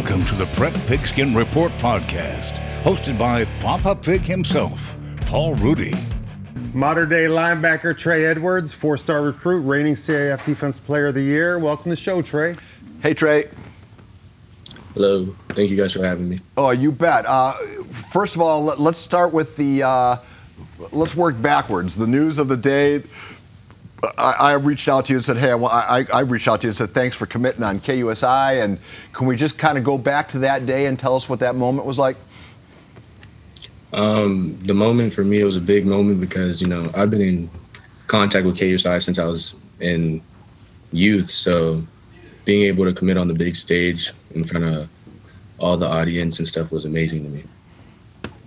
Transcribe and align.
Welcome 0.00 0.24
to 0.24 0.34
the 0.34 0.46
Prep 0.56 0.72
Pigskin 0.86 1.34
Report 1.34 1.70
podcast, 1.72 2.52
hosted 2.80 3.18
by 3.18 3.44
Papa 3.60 3.94
Pig 3.94 4.22
himself, 4.22 4.96
Paul 5.26 5.56
Rudy. 5.56 5.92
Mater 6.72 7.04
Dei 7.04 7.26
linebacker 7.26 7.94
Trey 7.94 8.24
Edwards, 8.24 8.72
four 8.72 8.96
star 8.96 9.20
recruit, 9.20 9.60
reigning 9.60 9.92
CIF 9.92 10.42
Defensive 10.46 10.86
Player 10.86 11.08
of 11.08 11.14
the 11.16 11.22
Year. 11.22 11.58
Welcome 11.58 11.84
to 11.84 11.90
the 11.90 11.96
show, 11.96 12.22
Trey. 12.22 12.56
Hey, 13.02 13.12
Trey. 13.12 13.50
Hello. 14.94 15.36
Thank 15.50 15.68
you 15.68 15.76
guys 15.76 15.92
for 15.92 16.02
having 16.02 16.30
me. 16.30 16.38
Oh, 16.56 16.70
you 16.70 16.92
bet. 16.92 17.26
Uh, 17.26 17.52
first 17.90 18.36
of 18.36 18.40
all, 18.40 18.62
let's 18.62 18.96
start 18.98 19.34
with 19.34 19.54
the. 19.58 19.82
Uh, 19.82 20.16
let's 20.92 21.14
work 21.14 21.40
backwards. 21.42 21.94
The 21.94 22.06
news 22.06 22.38
of 22.38 22.48
the 22.48 22.56
day. 22.56 23.02
I, 24.16 24.34
I, 24.38 24.52
reached 24.54 24.88
out 24.88 25.06
to 25.06 25.12
you 25.12 25.18
and 25.18 25.24
said, 25.24 25.36
"Hey, 25.36 25.52
I, 25.52 26.06
I, 26.12 26.20
reached 26.20 26.48
out 26.48 26.60
to 26.62 26.66
you 26.66 26.70
and 26.70 26.76
said 26.76 26.90
thanks 26.90 27.16
for 27.16 27.26
committing 27.26 27.62
on 27.62 27.80
KUSI." 27.80 28.62
And 28.62 28.78
can 29.12 29.26
we 29.26 29.36
just 29.36 29.58
kind 29.58 29.76
of 29.76 29.84
go 29.84 29.98
back 29.98 30.28
to 30.28 30.38
that 30.40 30.64
day 30.66 30.86
and 30.86 30.98
tell 30.98 31.16
us 31.16 31.28
what 31.28 31.40
that 31.40 31.54
moment 31.54 31.86
was 31.86 31.98
like? 31.98 32.16
Um, 33.92 34.58
the 34.62 34.74
moment 34.74 35.12
for 35.12 35.24
me 35.24 35.40
it 35.40 35.44
was 35.44 35.56
a 35.56 35.60
big 35.60 35.84
moment 35.84 36.20
because 36.20 36.62
you 36.62 36.68
know 36.68 36.90
I've 36.94 37.10
been 37.10 37.20
in 37.20 37.50
contact 38.06 38.46
with 38.46 38.56
KUSI 38.56 39.02
since 39.02 39.18
I 39.18 39.24
was 39.24 39.54
in 39.80 40.22
youth, 40.92 41.30
so 41.30 41.82
being 42.44 42.62
able 42.62 42.84
to 42.84 42.92
commit 42.92 43.16
on 43.16 43.28
the 43.28 43.34
big 43.34 43.54
stage 43.54 44.12
in 44.32 44.44
front 44.44 44.64
of 44.64 44.88
all 45.58 45.76
the 45.76 45.86
audience 45.86 46.38
and 46.38 46.48
stuff 46.48 46.70
was 46.70 46.84
amazing 46.84 47.22
to 47.24 47.28
me. 47.28 47.44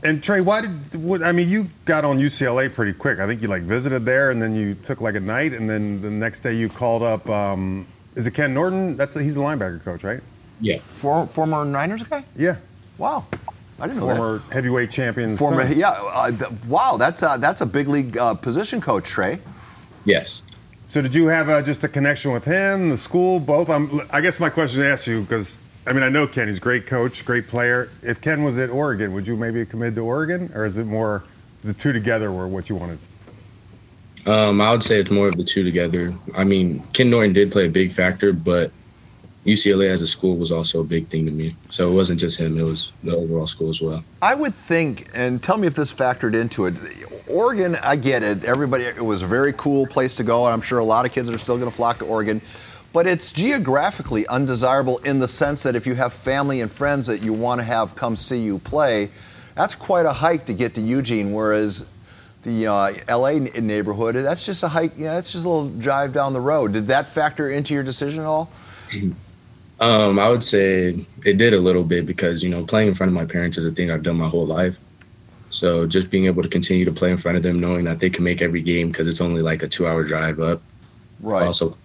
And 0.04 0.22
Trey, 0.22 0.42
why 0.42 0.62
did 0.62 0.96
what, 0.96 1.24
I 1.24 1.32
mean? 1.32 1.50
You 1.50 1.70
got 1.86 2.04
on 2.04 2.20
UCLA 2.20 2.74
pretty 2.74 2.94
quick. 2.94 3.20
I 3.20 3.28
think 3.28 3.42
you 3.42 3.48
like 3.48 3.64
visited 3.64 4.06
there, 4.06 4.32
and 4.32 4.42
then 4.42 4.56
you 4.56 4.76
took 4.76 5.00
like 5.00 5.16
a 5.16 5.20
night, 5.20 5.54
and 5.54 5.70
then 5.70 6.02
the 6.02 6.12
next 6.12 6.40
day 6.40 6.54
you 6.54 6.68
called 6.68 7.04
up. 7.04 7.30
Um, 7.30 7.88
is 8.16 8.28
it 8.28 8.32
Ken 8.32 8.54
Norton? 8.54 8.98
That's 8.98 9.14
the, 9.14 9.24
he's 9.24 9.36
the 9.36 9.42
linebacker 9.42 9.84
coach, 9.84 10.04
right? 10.04 10.22
Yeah. 10.60 10.80
For, 10.80 11.26
former 11.26 11.66
Niners 11.66 12.04
guy. 12.04 12.24
Yeah. 12.36 12.58
Wow. 12.98 13.26
I 13.80 13.88
didn't 13.88 14.02
know 14.02 14.16
former 14.16 14.42
heavyweight 14.52 14.92
champion. 14.92 15.36
Former, 15.36 15.64
son. 15.64 15.78
yeah. 15.78 15.92
Uh, 15.92 16.32
th- 16.32 16.52
wow, 16.68 16.96
that's 16.98 17.24
a, 17.24 17.38
that's 17.40 17.62
a 17.62 17.66
big 17.66 17.88
league 17.88 18.18
uh, 18.18 18.34
position 18.36 18.80
coach, 18.82 19.06
Trey. 19.06 19.40
Yes. 20.06 20.44
So 20.90 21.02
did 21.02 21.16
you 21.16 21.28
have 21.28 21.50
uh, 21.50 21.62
just 21.64 21.84
a 21.84 21.88
connection 21.88 22.32
with 22.32 22.46
him, 22.46 22.90
the 22.90 22.98
school, 22.98 23.40
both? 23.40 23.70
Um, 23.70 24.02
I 24.12 24.22
guess 24.22 24.40
my 24.40 24.50
question 24.50 24.82
to 24.82 24.88
ask 24.88 25.08
you 25.08 25.22
because 25.22 25.58
I 25.86 25.92
mean, 25.92 26.04
I 26.04 26.10
know 26.10 26.28
Ken. 26.28 26.48
He's 26.48 26.58
a 26.58 26.62
great 26.62 26.88
coach, 26.88 27.26
great 27.26 27.48
player. 27.48 27.90
If 28.02 28.22
Ken 28.22 28.44
was 28.44 28.58
at 28.58 28.70
Oregon, 28.70 29.14
would 29.14 29.28
you 29.28 29.36
maybe 29.36 29.66
commit 29.66 29.96
to 29.96 30.02
Oregon, 30.02 30.50
or 30.56 30.64
is 30.64 30.78
it 30.78 30.86
more 30.86 31.26
the 31.64 31.74
two 31.74 31.92
together 31.92 32.32
were 32.32 32.48
what 32.48 32.70
you 32.70 32.76
wanted? 32.76 33.00
Um, 34.26 34.62
I 34.62 34.72
would 34.72 34.84
say 34.84 35.02
it's 35.02 35.12
more 35.12 35.28
of 35.28 35.36
the 35.36 35.44
two 35.44 35.64
together. 35.64 36.14
I 36.36 36.46
mean, 36.46 36.82
Ken 36.94 37.10
Norton 37.10 37.34
did 37.34 37.52
play 37.52 37.66
a 37.66 37.70
big 37.70 37.92
factor, 37.92 38.32
but 38.32 38.72
UCLA 39.46 39.90
as 39.90 40.02
a 40.02 40.08
school 40.08 40.38
was 40.38 40.54
also 40.54 40.80
a 40.80 40.86
big 40.86 41.08
thing 41.08 41.26
to 41.26 41.32
me. 41.32 41.54
So 41.70 41.92
it 41.92 41.94
wasn't 41.94 42.22
just 42.22 42.38
him; 42.38 42.58
it 42.58 42.64
was 42.64 42.94
the 43.04 43.14
overall 43.14 43.48
school 43.48 43.70
as 43.70 43.82
well. 43.82 44.02
I 44.22 44.36
would 44.36 44.56
think, 44.56 45.10
and 45.14 45.44
tell 45.44 45.58
me 45.58 45.68
if 45.68 45.76
this 45.76 45.94
factored 45.94 46.34
into 46.34 46.66
it. 46.66 46.76
Oregon, 47.28 47.76
I 47.82 47.98
get 47.98 48.24
it. 48.24 48.46
Everybody, 48.46 48.86
it 48.86 49.04
was 49.04 49.22
a 49.22 49.28
very 49.28 49.52
cool 49.52 49.86
place 49.86 50.16
to 50.16 50.24
go, 50.24 50.46
and 50.46 50.54
I'm 50.54 50.62
sure 50.62 50.80
a 50.80 50.86
lot 50.86 51.06
of 51.06 51.12
kids 51.12 51.30
are 51.30 51.38
still 51.38 51.58
going 51.58 51.70
to 51.70 51.76
flock 51.76 52.00
to 52.00 52.06
Oregon 52.06 52.42
but 52.94 53.08
it's 53.08 53.32
geographically 53.32 54.26
undesirable 54.28 55.00
in 55.00 55.20
the 55.20 55.28
sense 55.28 55.64
that 55.64 55.76
if 55.76 55.88
you 55.88 55.96
have 55.96 56.14
family 56.14 56.62
and 56.62 56.72
friends 56.72 57.08
that 57.08 57.24
you 57.24 57.34
want 57.34 57.60
to 57.60 57.66
have 57.66 57.96
come 57.96 58.16
see 58.16 58.40
you 58.40 58.60
play, 58.60 59.10
that's 59.56 59.74
quite 59.74 60.06
a 60.06 60.14
hike 60.14 60.46
to 60.46 60.54
get 60.54 60.76
to 60.76 60.82
Eugene, 60.82 61.34
whereas 61.34 61.90
the 62.44 62.68
uh, 62.68 62.94
LA 63.10 63.32
neighborhood, 63.60 64.16
that's 64.16 64.46
just 64.46 64.62
a 64.62 64.68
hike, 64.68 64.94
yeah, 64.96 65.16
that's 65.16 65.32
just 65.32 65.46
a 65.46 65.50
little 65.50 65.70
drive 65.70 66.14
down 66.14 66.34
the 66.34 66.42
road. 66.42 66.74
Did 66.74 66.88
that 66.88 67.08
factor 67.08 67.50
into 67.50 67.74
your 67.74 67.84
decision 67.84 68.20
at 68.20 68.26
all? 68.26 68.52
Um, 69.80 70.20
I 70.20 70.30
would 70.30 70.44
say 70.44 71.06
it 71.26 71.38
did 71.38 71.54
a 71.54 71.60
little 71.60 71.84
bit 71.84 72.06
because, 72.06 72.44
you 72.44 72.50
know, 72.50 72.64
playing 72.64 72.90
in 72.90 72.96
front 72.96 73.10
of 73.10 73.16
my 73.16 73.26
parents 73.26 73.58
is 73.58 73.66
a 73.66 73.72
thing 73.72 73.90
I've 73.90 74.04
done 74.04 74.18
my 74.18 74.30
whole 74.30 74.46
life. 74.46 74.78
So 75.50 75.86
just 75.88 76.10
being 76.10 76.26
able 76.26 76.44
to 76.44 76.50
continue 76.50 76.86
to 76.86 76.92
play 76.92 77.12
in 77.12 77.18
front 77.18 77.38
of 77.38 77.44
them, 77.44 77.60
knowing 77.60 77.86
that 77.86 78.00
they 78.00 78.10
can 78.10 78.24
make 78.24 78.42
every 78.42 78.62
game 78.62 78.90
because 78.90 79.08
it's 79.08 79.22
only 79.22 79.42
like 79.42 79.64
a 79.64 79.68
two 79.68 79.88
hour 79.88 80.04
drive 80.04 80.40
up. 80.40 80.62
Right. 81.22 81.46
Also 81.46 81.78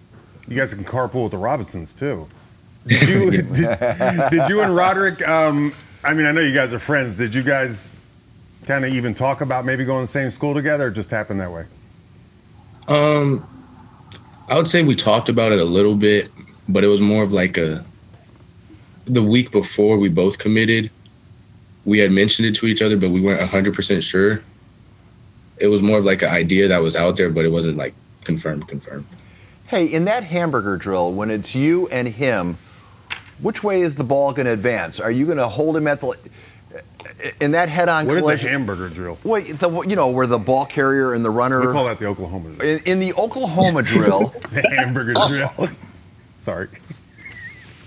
you 0.49 0.57
guys 0.57 0.73
can 0.73 0.83
carpool 0.83 1.23
with 1.23 1.31
the 1.31 1.37
Robinsons 1.37 1.93
too. 1.93 2.27
Did 2.87 3.07
you 3.07 3.29
did, 3.29 3.53
did, 3.53 4.49
you 4.49 4.61
and 4.61 4.73
Roderick? 4.73 5.27
Um, 5.27 5.73
I 6.03 6.13
mean, 6.13 6.25
I 6.25 6.31
know 6.31 6.39
you 6.39 6.53
guys 6.53 6.73
are 6.73 6.79
friends. 6.79 7.17
Did 7.17 7.35
you 7.35 7.43
guys 7.43 7.95
kind 8.65 8.85
of 8.85 8.91
even 8.93 9.13
talk 9.13 9.41
about 9.41 9.65
maybe 9.65 9.83
going 9.83 9.99
to 9.99 10.03
the 10.03 10.07
same 10.07 10.31
school 10.31 10.53
together, 10.53 10.87
or 10.87 10.89
just 10.89 11.11
happened 11.11 11.41
that 11.41 11.51
way? 11.51 11.65
Um, 12.87 13.45
I 14.47 14.55
would 14.55 14.67
say 14.67 14.81
we 14.81 14.95
talked 14.95 15.27
about 15.27 15.51
it 15.51 15.59
a 15.59 15.65
little 15.65 15.93
bit, 15.93 16.31
but 16.69 16.83
it 16.83 16.87
was 16.87 17.01
more 17.01 17.21
of 17.21 17.33
like 17.33 17.57
a 17.57 17.85
the 19.05 19.21
week 19.21 19.51
before 19.51 19.97
we 19.97 20.07
both 20.07 20.39
committed. 20.39 20.89
We 21.83 21.99
had 21.99 22.11
mentioned 22.11 22.47
it 22.47 22.55
to 22.55 22.65
each 22.65 22.81
other, 22.81 22.95
but 22.95 23.09
we 23.09 23.19
weren't 23.19 23.47
hundred 23.47 23.75
percent 23.75 24.03
sure. 24.03 24.41
It 25.57 25.67
was 25.67 25.81
more 25.81 25.99
of 25.99 26.05
like 26.05 26.21
an 26.21 26.29
idea 26.29 26.69
that 26.69 26.81
was 26.81 26.95
out 26.95 27.17
there, 27.17 27.29
but 27.29 27.45
it 27.45 27.51
wasn't 27.51 27.77
like 27.77 27.93
confirmed. 28.23 28.67
Confirmed. 28.69 29.05
Hey, 29.69 29.85
in 29.85 30.05
that 30.05 30.23
hamburger 30.23 30.77
drill, 30.77 31.13
when 31.13 31.29
it's 31.29 31.53
you 31.53 31.87
and 31.89 32.07
him, 32.07 32.57
which 33.39 33.63
way 33.63 33.81
is 33.81 33.93
the 33.93 34.03
ball 34.03 34.33
going 34.33 34.47
to 34.47 34.51
advance? 34.51 34.99
Are 34.99 35.11
you 35.11 35.25
going 35.25 35.37
to 35.37 35.47
hold 35.47 35.77
him 35.77 35.85
at 35.85 36.01
the 36.01 36.17
in 37.39 37.51
that 37.51 37.69
head-on 37.69 38.07
what 38.07 38.17
collision? 38.17 38.47
a 38.47 38.51
hamburger 38.51 38.89
drill? 38.89 39.19
Wait, 39.23 39.59
the, 39.59 39.69
you 39.81 39.95
know 39.95 40.09
where 40.09 40.25
the 40.25 40.39
ball 40.39 40.65
carrier 40.65 41.13
and 41.13 41.23
the 41.23 41.29
runner. 41.29 41.59
We 41.59 41.71
call 41.71 41.85
that 41.85 41.99
the 41.99 42.07
Oklahoma 42.07 42.49
drill. 42.49 42.67
In, 42.67 42.83
in 42.85 42.99
the 42.99 43.13
Oklahoma 43.13 43.83
drill, 43.83 44.29
the 44.51 44.67
hamburger 44.75 45.13
drill. 45.27 45.69
Sorry. 46.39 46.69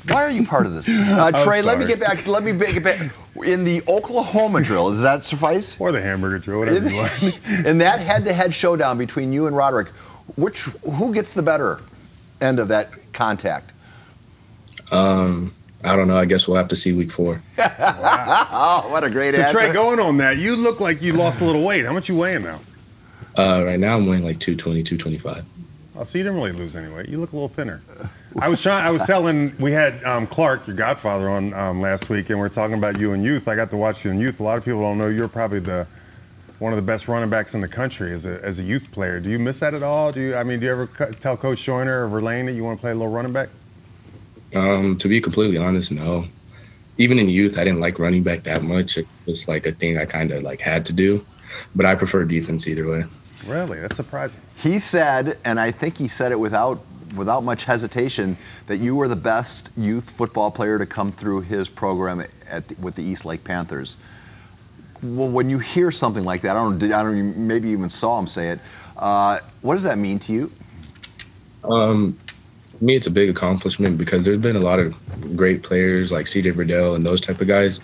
Why 0.09 0.23
are 0.23 0.31
you 0.31 0.47
part 0.47 0.67
of 0.67 0.75
this? 0.75 0.89
Uh, 1.13 1.45
Trey, 1.45 1.63
let 1.63 1.79
me 1.79 1.87
get 1.87 1.99
back. 1.99 2.29
Let 2.29 2.45
me 2.45 2.53
get 2.53 2.85
back. 2.85 3.13
In 3.45 3.65
the 3.65 3.83
Oklahoma 3.89 4.63
drill, 4.63 4.91
does 4.91 5.03
that 5.03 5.25
suffice? 5.25 5.77
Or 5.81 5.91
the 5.91 6.01
hamburger 6.01 6.39
drill, 6.39 6.61
whatever 6.61 6.89
you 6.89 6.97
want. 6.97 7.41
in 7.67 7.79
that 7.79 7.99
head-to-head 7.99 8.55
showdown 8.55 8.99
between 8.99 9.33
you 9.33 9.47
and 9.47 9.57
Roderick, 9.57 9.89
which 10.37 10.65
who 10.97 11.13
gets 11.13 11.35
the 11.35 11.43
better 11.43 11.81
end 12.41 12.59
of 12.59 12.69
that 12.69 12.91
contact? 13.13 13.73
Um, 14.91 15.55
I 15.85 15.97
don't 15.97 16.07
know. 16.07 16.17
I 16.17 16.25
guess 16.25 16.47
we'll 16.47 16.57
have 16.57 16.69
to 16.69 16.77
see 16.77 16.93
week 16.93 17.11
four. 17.11 17.41
wow. 17.59 17.67
oh, 18.51 18.89
what 18.91 19.05
a 19.05 19.11
great 19.11 19.35
so 19.35 19.41
answer. 19.41 19.59
Trey, 19.59 19.73
going 19.73 19.99
on 19.99 20.17
that, 20.19 20.39
you 20.39 20.57
look 20.57 20.81
like 20.81 21.03
you 21.03 21.13
lost 21.13 21.41
a 21.41 21.45
little 21.45 21.65
weight. 21.65 21.85
How 21.85 21.93
much 21.93 22.09
you 22.09 22.17
weighing 22.17 22.45
now? 22.45 22.61
Uh, 23.37 23.65
right 23.65 23.81
now, 23.81 23.97
I'm 23.97 24.07
weighing 24.07 24.25
like 24.25 24.39
220, 24.39 24.83
225. 24.83 25.45
Oh, 25.95 26.05
so 26.05 26.19
you 26.19 26.25
didn't 26.25 26.37
really 26.37 26.53
lose 26.53 26.77
any 26.77 26.93
weight. 26.93 27.09
You 27.09 27.19
look 27.19 27.33
a 27.33 27.37
little 27.37 27.49
thinner. 27.49 27.83
I 28.39 28.49
was 28.49 28.63
trying. 28.63 28.87
I 28.87 28.91
was 28.91 29.03
telling. 29.03 29.55
We 29.59 29.73
had 29.73 30.03
um, 30.05 30.27
Clark, 30.27 30.67
your 30.67 30.77
godfather, 30.77 31.29
on 31.29 31.53
um, 31.53 31.81
last 31.81 32.09
week, 32.09 32.31
and 32.31 32.39
we 32.39 32.47
are 32.47 32.51
talking 32.51 32.79
about 32.79 32.99
you 32.99 33.13
and 33.13 33.23
youth. 33.23 33.47
I 33.49 33.57
got 33.57 33.71
to 33.71 33.77
watch 33.77 34.05
you 34.05 34.11
in 34.11 34.19
youth. 34.19 34.41
A 34.41 34.43
lot 34.43 34.57
of 34.57 34.65
people 34.65 34.81
don't 34.81 34.97
know 34.97 35.09
you're 35.09 35.29
probably 35.29 35.59
the 35.59 35.87
one 36.63 36.73
of 36.73 36.77
the 36.77 36.83
best 36.83 37.09
running 37.09 37.29
backs 37.29 37.55
in 37.55 37.61
the 37.61 37.67
country 37.67 38.13
as 38.13 38.25
a, 38.25 38.41
as 38.45 38.61
a 38.61 38.63
youth 38.63 38.93
player. 38.93 39.19
Do 39.19 39.29
you 39.29 39.39
miss 39.41 39.59
that 39.59 39.75
at 39.75 39.83
all? 39.83 40.13
Do 40.13 40.21
you? 40.21 40.37
I 40.37 40.45
mean, 40.45 40.61
do 40.61 40.67
you 40.67 40.73
ever 40.73 40.87
tell 41.19 41.37
Coach 41.37 41.65
Joyner 41.65 42.05
or 42.05 42.09
Verlaine 42.09 42.47
that 42.47 42.53
you 42.53 42.63
want 42.63 42.79
to 42.79 42.81
play 42.81 42.93
a 42.93 42.95
little 42.95 43.13
running 43.13 43.33
back? 43.33 43.49
Um, 44.55 44.97
to 44.99 45.09
be 45.09 45.21
completely 45.21 45.59
honest, 45.59 45.91
no. 45.91 46.25
Even 46.99 47.19
in 47.19 47.29
youth, 47.29 47.59
I 47.59 47.65
didn't 47.65 47.81
like 47.81 47.99
running 47.99 48.23
back 48.23 48.45
that 48.45 48.63
much. 48.63 48.97
It 48.97 49.09
was 49.27 49.49
like 49.49 49.67
a 49.67 49.73
thing 49.73 49.99
I 49.99 50.05
kind 50.05 50.31
of 50.31 50.45
like 50.45 50.61
had 50.61 50.87
to 50.87 50.93
do, 50.93 51.25
but 51.75 51.85
I 51.85 51.97
prefer 51.97 52.25
defense 52.25 52.69
either 52.69 52.89
way. 52.89 53.05
Really, 53.45 53.81
that's 53.81 53.97
surprising. 53.97 54.41
He 54.55 54.79
said, 54.79 55.39
and 55.45 55.59
I 55.59 55.73
think 55.73 55.99
he 55.99 56.07
said 56.07 56.31
it 56.31 56.39
without 56.39 56.85
without 57.17 57.43
much 57.43 57.65
hesitation, 57.65 58.37
that 58.69 58.77
you 58.79 58.95
were 58.95 59.09
the 59.09 59.17
best 59.17 59.73
youth 59.77 60.11
football 60.11 60.51
player 60.53 60.79
to 60.79 60.87
come 60.87 61.11
through 61.11 61.41
his 61.41 61.69
program 61.69 62.25
at 62.49 62.69
the, 62.69 62.77
with 62.77 62.95
the 62.95 63.03
East 63.03 63.25
Lake 63.25 63.43
Panthers 63.43 63.97
well, 63.97 64.21
when 65.03 65.51
you 65.51 65.59
hear 65.59 65.91
something 65.91 66.25
like 66.25 66.43
that, 66.43 66.57
I 66.57 66.61
don't, 66.63 66.83
I 66.83 67.03
don't 67.03 67.37
maybe 67.37 67.69
even 67.71 67.91
saw 67.91 68.19
him 68.19 68.27
say 68.27 68.51
it. 68.51 68.61
Uh, 68.97 69.41
what 69.63 69.75
does 69.75 69.83
that 69.83 69.99
mean 69.99 70.19
to 70.21 70.33
you? 70.33 70.53
Um, 71.65 72.19
me, 72.81 72.97
it's 72.97 73.07
a 73.07 73.11
big 73.11 73.29
accomplishment 73.29 73.99
because 73.99 74.25
there's 74.25 74.39
been 74.39 74.57
a 74.57 74.61
lot 74.61 74.79
of 74.79 74.95
great 75.37 75.63
players 75.63 76.11
like 76.13 76.27
C.J. 76.27 76.53
Verdell 76.53 76.97
and 76.97 77.07
those 77.07 77.21
type 77.21 77.41
of 77.41 77.49
guys 77.49 77.81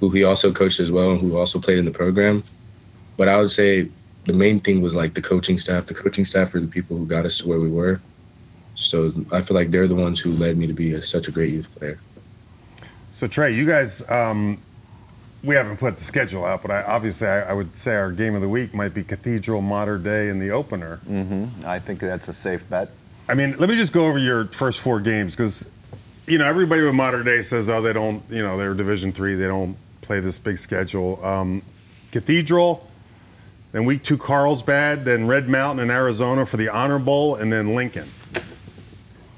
who 0.00 0.10
he 0.10 0.24
also 0.24 0.52
coached 0.52 0.80
as 0.80 0.90
well 0.90 1.12
and 1.12 1.20
who 1.20 1.36
also 1.36 1.60
played 1.60 1.78
in 1.78 1.84
the 1.84 1.90
program. 1.90 2.42
But 3.16 3.28
I 3.28 3.40
would 3.40 3.50
say 3.50 3.88
the 4.26 4.32
main 4.32 4.58
thing 4.58 4.80
was 4.80 4.94
like 4.94 5.14
the 5.14 5.22
coaching 5.22 5.58
staff. 5.58 5.86
The 5.86 5.94
coaching 5.94 6.24
staff 6.24 6.52
were 6.52 6.60
the 6.60 6.66
people 6.66 6.96
who 6.96 7.06
got 7.06 7.26
us 7.26 7.38
to 7.38 7.48
where 7.48 7.58
we 7.58 7.68
were. 7.68 8.00
So 8.74 9.12
I 9.30 9.42
feel 9.42 9.54
like 9.54 9.70
they're 9.70 9.88
the 9.88 9.94
ones 9.94 10.20
who 10.20 10.32
led 10.32 10.56
me 10.56 10.66
to 10.66 10.72
be 10.72 10.94
a, 10.94 11.02
such 11.02 11.28
a 11.28 11.30
great 11.30 11.52
youth 11.52 11.68
player. 11.76 11.98
So 13.12 13.26
Trey, 13.26 13.52
you 13.52 13.66
guys 13.66 14.08
um, 14.10 14.60
we 15.42 15.54
haven't 15.54 15.78
put 15.78 15.96
the 15.96 16.02
schedule 16.02 16.44
out, 16.44 16.62
but 16.62 16.70
I, 16.70 16.82
obviously 16.82 17.26
I, 17.26 17.50
I, 17.50 17.52
would 17.52 17.76
say 17.76 17.96
our 17.96 18.12
game 18.12 18.34
of 18.34 18.42
the 18.42 18.48
week 18.48 18.74
might 18.74 18.92
be 18.92 19.02
Cathedral, 19.02 19.62
Mater 19.62 19.98
Dei 19.98 20.28
in 20.28 20.38
the 20.38 20.50
opener. 20.50 21.00
Mm-hmm. 21.08 21.64
I 21.64 21.78
think 21.78 22.00
that's 22.00 22.28
a 22.28 22.34
safe 22.34 22.68
bet. 22.68 22.90
I 23.28 23.34
mean, 23.34 23.56
let 23.58 23.70
me 23.70 23.76
just 23.76 23.92
go 23.92 24.06
over 24.06 24.18
your 24.18 24.46
first 24.46 24.80
four 24.80 25.00
games 25.00 25.34
because, 25.34 25.70
you 26.26 26.36
know, 26.36 26.46
everybody 26.46 26.82
with 26.82 26.94
Mater 26.94 27.22
Dei 27.22 27.42
says, 27.42 27.70
oh, 27.70 27.80
they 27.80 27.92
don't, 27.92 28.22
you 28.28 28.42
know, 28.42 28.58
they're 28.58 28.74
Division 28.74 29.12
three, 29.12 29.34
they 29.34 29.46
don't 29.46 29.76
play 30.02 30.20
this 30.20 30.36
big 30.36 30.58
schedule. 30.58 31.24
Um, 31.24 31.62
Cathedral, 32.12 32.86
then 33.72 33.84
week 33.84 34.02
two 34.02 34.18
Carlsbad, 34.18 35.04
then 35.04 35.26
Red 35.26 35.48
Mountain 35.48 35.82
in 35.82 35.90
Arizona 35.90 36.44
for 36.44 36.56
the 36.56 36.68
Honor 36.68 36.98
Bowl, 36.98 37.36
and 37.36 37.52
then 37.52 37.74
Lincoln. 37.74 38.08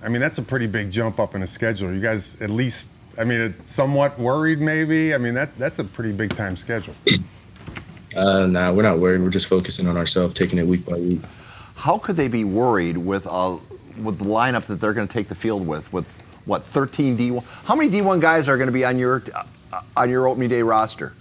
I 0.02 0.08
mean, 0.08 0.20
that's 0.20 0.38
a 0.38 0.43
pretty 0.43 0.66
big 0.66 0.90
jump 0.90 1.20
up 1.20 1.34
in 1.34 1.43
a 1.43 1.46
schedule. 1.46 1.93
You 1.93 2.00
guys 2.00 2.40
at 2.40 2.50
least 2.50 2.88
I 3.19 3.25
mean, 3.25 3.41
it's 3.41 3.70
somewhat 3.70 4.19
worried 4.19 4.61
maybe. 4.61 5.14
I 5.14 5.19
mean, 5.19 5.35
that 5.35 5.56
that's 5.59 5.79
a 5.79 5.85
pretty 5.85 6.12
big 6.12 6.35
time 6.35 6.56
schedule. 6.56 6.94
Uh, 8.14 8.47
nah, 8.47 8.70
we're 8.70 8.82
not 8.82 8.99
worried. 8.99 9.23
We're 9.23 9.31
just 9.31 9.47
focusing 9.47 9.87
on 9.87 9.97
ourselves, 9.97 10.35
taking 10.35 10.59
it 10.59 10.67
week 10.67 10.85
by 10.85 10.99
week. 10.99 11.20
How 11.76 11.99
could 11.99 12.17
they 12.17 12.29
be 12.29 12.44
worried 12.44 12.99
with 12.99 13.26
uh, 13.26 13.56
with 14.00 14.19
the 14.19 14.25
lineup 14.25 14.67
that 14.67 14.76
they're 14.81 14.93
going 14.93 15.09
to 15.09 15.12
take 15.12 15.29
the 15.29 15.35
field 15.35 15.67
with? 15.67 15.91
With 15.93 16.23
what 16.44 16.62
13 16.62 17.17
D1? 17.17 17.43
How 17.64 17.75
many 17.75 17.91
D1 17.91 18.20
guys 18.20 18.49
are 18.49 18.56
going 18.56 18.67
to 18.67 18.73
be 18.73 18.85
on 18.85 18.99
your 18.99 19.23
uh, 19.35 19.81
on 19.97 20.11
your 20.11 20.29
opening 20.29 20.50
day 20.50 20.62
roster? 20.62 21.14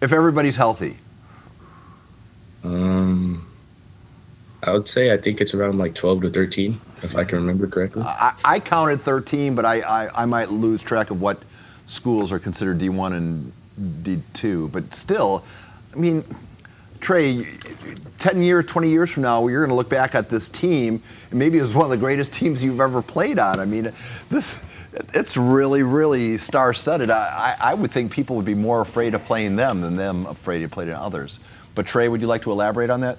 If 0.00 0.12
everybody's 0.12 0.56
healthy. 0.56 0.96
Um, 2.64 3.01
I 4.64 4.72
would 4.72 4.86
say 4.86 5.12
I 5.12 5.16
think 5.16 5.40
it's 5.40 5.54
around 5.54 5.78
like 5.78 5.94
12 5.94 6.22
to 6.22 6.30
13, 6.30 6.80
if 6.96 7.16
I 7.16 7.24
can 7.24 7.38
remember 7.38 7.66
correctly. 7.66 8.02
I, 8.04 8.34
I 8.44 8.60
counted 8.60 9.00
13, 9.00 9.54
but 9.56 9.64
I, 9.64 9.80
I, 9.80 10.22
I 10.22 10.24
might 10.24 10.50
lose 10.50 10.82
track 10.82 11.10
of 11.10 11.20
what 11.20 11.42
schools 11.86 12.30
are 12.30 12.38
considered 12.38 12.78
D1 12.78 13.12
and 13.16 13.52
D2. 14.04 14.70
But 14.70 14.94
still, 14.94 15.44
I 15.92 15.96
mean, 15.96 16.24
Trey, 17.00 17.48
10 18.20 18.42
years, 18.42 18.64
20 18.66 18.88
years 18.88 19.10
from 19.10 19.24
now, 19.24 19.48
you're 19.48 19.62
going 19.62 19.70
to 19.70 19.74
look 19.74 19.88
back 19.88 20.14
at 20.14 20.30
this 20.30 20.48
team, 20.48 21.02
and 21.30 21.38
maybe 21.38 21.58
it 21.58 21.62
was 21.62 21.74
one 21.74 21.84
of 21.84 21.90
the 21.90 21.96
greatest 21.96 22.32
teams 22.34 22.62
you've 22.62 22.80
ever 22.80 23.02
played 23.02 23.38
on. 23.38 23.58
I 23.58 23.64
mean, 23.64 23.92
this. 24.30 24.56
It's 25.14 25.38
really, 25.38 25.82
really 25.82 26.36
star-studded. 26.36 27.08
I, 27.08 27.56
I, 27.58 27.70
I 27.70 27.74
would 27.74 27.90
think 27.90 28.12
people 28.12 28.36
would 28.36 28.44
be 28.44 28.54
more 28.54 28.82
afraid 28.82 29.14
of 29.14 29.24
playing 29.24 29.56
them 29.56 29.80
than 29.80 29.96
them 29.96 30.26
afraid 30.26 30.62
of 30.64 30.70
playing 30.70 30.90
others. 30.90 31.40
But 31.74 31.86
Trey, 31.86 32.08
would 32.08 32.20
you 32.20 32.26
like 32.26 32.42
to 32.42 32.52
elaborate 32.52 32.90
on 32.90 33.00
that? 33.00 33.16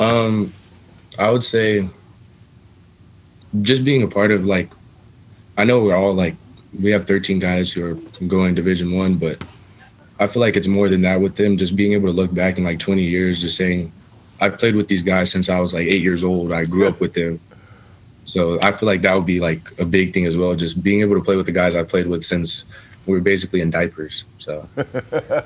Um, 0.00 0.52
I 1.18 1.30
would 1.30 1.44
say 1.44 1.86
just 3.60 3.84
being 3.84 4.02
a 4.02 4.08
part 4.08 4.30
of 4.30 4.46
like, 4.46 4.70
I 5.58 5.64
know 5.64 5.84
we're 5.84 5.94
all 5.94 6.14
like, 6.14 6.34
we 6.80 6.90
have 6.90 7.04
13 7.04 7.38
guys 7.38 7.70
who 7.70 7.84
are 7.84 7.94
going 8.26 8.54
Division 8.54 8.96
One, 8.96 9.16
but 9.16 9.44
I 10.18 10.26
feel 10.26 10.40
like 10.40 10.56
it's 10.56 10.66
more 10.66 10.88
than 10.88 11.02
that 11.02 11.20
with 11.20 11.36
them. 11.36 11.58
Just 11.58 11.76
being 11.76 11.92
able 11.92 12.06
to 12.08 12.12
look 12.12 12.32
back 12.32 12.56
in 12.56 12.64
like 12.64 12.78
20 12.78 13.02
years, 13.02 13.42
just 13.42 13.56
saying, 13.56 13.92
I've 14.40 14.58
played 14.58 14.74
with 14.74 14.88
these 14.88 15.02
guys 15.02 15.30
since 15.30 15.50
I 15.50 15.60
was 15.60 15.74
like 15.74 15.86
eight 15.86 16.02
years 16.02 16.24
old. 16.24 16.50
I 16.50 16.64
grew 16.64 16.88
up 16.88 16.98
with 17.00 17.12
them. 17.12 17.38
So 18.24 18.60
I 18.62 18.72
feel 18.72 18.86
like 18.86 19.02
that 19.02 19.14
would 19.14 19.26
be 19.26 19.40
like 19.40 19.60
a 19.78 19.84
big 19.84 20.12
thing 20.14 20.26
as 20.26 20.36
well. 20.36 20.54
Just 20.54 20.82
being 20.82 21.00
able 21.00 21.14
to 21.16 21.20
play 21.22 21.36
with 21.36 21.46
the 21.46 21.52
guys 21.52 21.74
I 21.74 21.82
played 21.82 22.06
with 22.06 22.22
since 22.24 22.64
we 23.06 23.14
were 23.14 23.20
basically 23.20 23.60
in 23.60 23.70
diapers. 23.70 24.24
So 24.38 24.68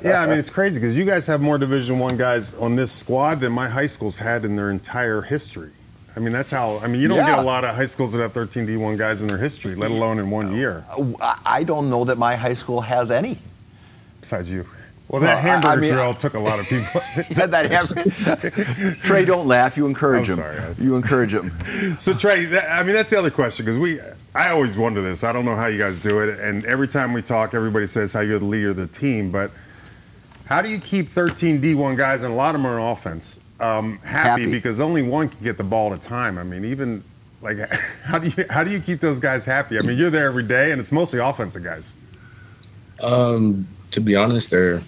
yeah, 0.04 0.20
I 0.22 0.26
mean 0.26 0.38
it's 0.38 0.50
crazy 0.50 0.80
because 0.80 0.96
you 0.96 1.04
guys 1.04 1.26
have 1.26 1.40
more 1.40 1.56
Division 1.56 1.98
One 1.98 2.16
guys 2.16 2.52
on 2.54 2.76
this 2.76 2.92
squad 2.92 3.40
than 3.40 3.52
my 3.52 3.68
high 3.68 3.86
schools 3.86 4.18
had 4.18 4.44
in 4.44 4.56
their 4.56 4.70
entire 4.70 5.22
history. 5.22 5.70
I 6.16 6.20
mean 6.20 6.32
that's 6.32 6.50
how. 6.50 6.78
I 6.78 6.86
mean 6.88 7.00
you 7.00 7.08
don't 7.08 7.18
Yeah. 7.18 7.36
get 7.36 7.38
a 7.38 7.42
lot 7.42 7.64
of 7.64 7.74
high 7.74 7.86
schools 7.86 8.12
that 8.12 8.20
have 8.20 8.32
13 8.32 8.66
D1 8.66 8.98
guys 8.98 9.20
in 9.22 9.28
their 9.28 9.38
history, 9.38 9.74
let 9.74 9.90
alone 9.90 10.18
in 10.18 10.30
one 10.30 10.54
year. 10.54 10.84
I 11.22 11.38
I 11.46 11.62
don't 11.64 11.88
know 11.90 12.04
that 12.04 12.18
my 12.18 12.36
high 12.36 12.54
school 12.54 12.82
has 12.82 13.10
any. 13.10 13.38
Besides 14.20 14.50
you. 14.50 14.66
Well, 15.14 15.22
that 15.22 15.28
Well, 15.28 15.36
I- 15.36 15.38
I 15.38 15.42
hamburger 15.52 15.80
mean, 15.80 15.92
drill 15.92 16.14
took 16.14 16.34
a 16.34 16.38
lot 16.40 16.58
of 16.58 16.66
people. 16.66 17.00
Had 17.36 17.50
that 17.52 17.70
happen. 17.70 18.96
Trey, 19.02 19.24
don't 19.24 19.46
laugh. 19.46 19.76
You 19.76 19.86
encourage 19.86 20.28
I'm 20.28 20.38
him. 20.38 20.44
sorry, 20.44 20.58
I 20.58 20.68
was- 20.70 20.80
You 20.80 20.96
encourage 20.96 21.32
him. 21.32 21.52
So 22.00 22.14
Trey, 22.14 22.46
that, 22.46 22.68
I 22.70 22.82
mean 22.82 22.94
that's 22.94 23.10
the 23.10 23.18
other 23.18 23.30
question 23.30 23.64
because 23.64 23.78
we, 23.80 24.00
I 24.34 24.50
always 24.50 24.76
wonder 24.76 25.00
this. 25.02 25.22
I 25.22 25.32
don't 25.32 25.44
know 25.44 25.54
how 25.54 25.66
you 25.66 25.78
guys 25.78 26.00
do 26.00 26.18
it, 26.20 26.40
and 26.40 26.64
every 26.64 26.88
time 26.88 27.12
we 27.12 27.22
talk, 27.22 27.54
everybody 27.54 27.86
says 27.86 28.12
how 28.12 28.20
you're 28.20 28.40
the 28.40 28.44
leader 28.44 28.70
of 28.70 28.76
the 28.76 28.88
team. 28.88 29.30
But 29.30 29.52
how 30.46 30.60
do 30.60 30.68
you 30.68 30.78
keep 30.80 31.08
13 31.08 31.62
D1 31.62 31.96
guys, 31.96 32.22
and 32.22 32.32
a 32.32 32.36
lot 32.36 32.54
of 32.56 32.60
them 32.60 32.66
are 32.70 32.80
on 32.80 32.92
offense, 32.92 33.38
um, 33.60 33.98
happy, 33.98 34.28
Happy. 34.42 34.46
because 34.50 34.80
only 34.80 35.02
one 35.02 35.28
can 35.28 35.42
get 35.44 35.56
the 35.58 35.64
ball 35.64 35.92
at 35.94 36.04
a 36.04 36.08
time. 36.08 36.36
I 36.38 36.42
mean, 36.42 36.64
even 36.64 37.04
like 37.40 37.58
how 38.02 38.18
do 38.18 38.28
you 38.30 38.44
how 38.50 38.64
do 38.64 38.70
you 38.70 38.80
keep 38.80 38.98
those 38.98 39.20
guys 39.20 39.44
happy? 39.44 39.78
I 39.78 39.82
mean, 39.82 39.96
you're 39.96 40.10
there 40.10 40.26
every 40.26 40.42
day, 40.42 40.72
and 40.72 40.80
it's 40.80 40.90
mostly 40.90 41.20
offensive 41.20 41.62
guys. 41.62 41.92
Um, 43.00 43.68
to 43.92 44.00
be 44.00 44.16
honest, 44.16 44.50
they're 44.50 44.82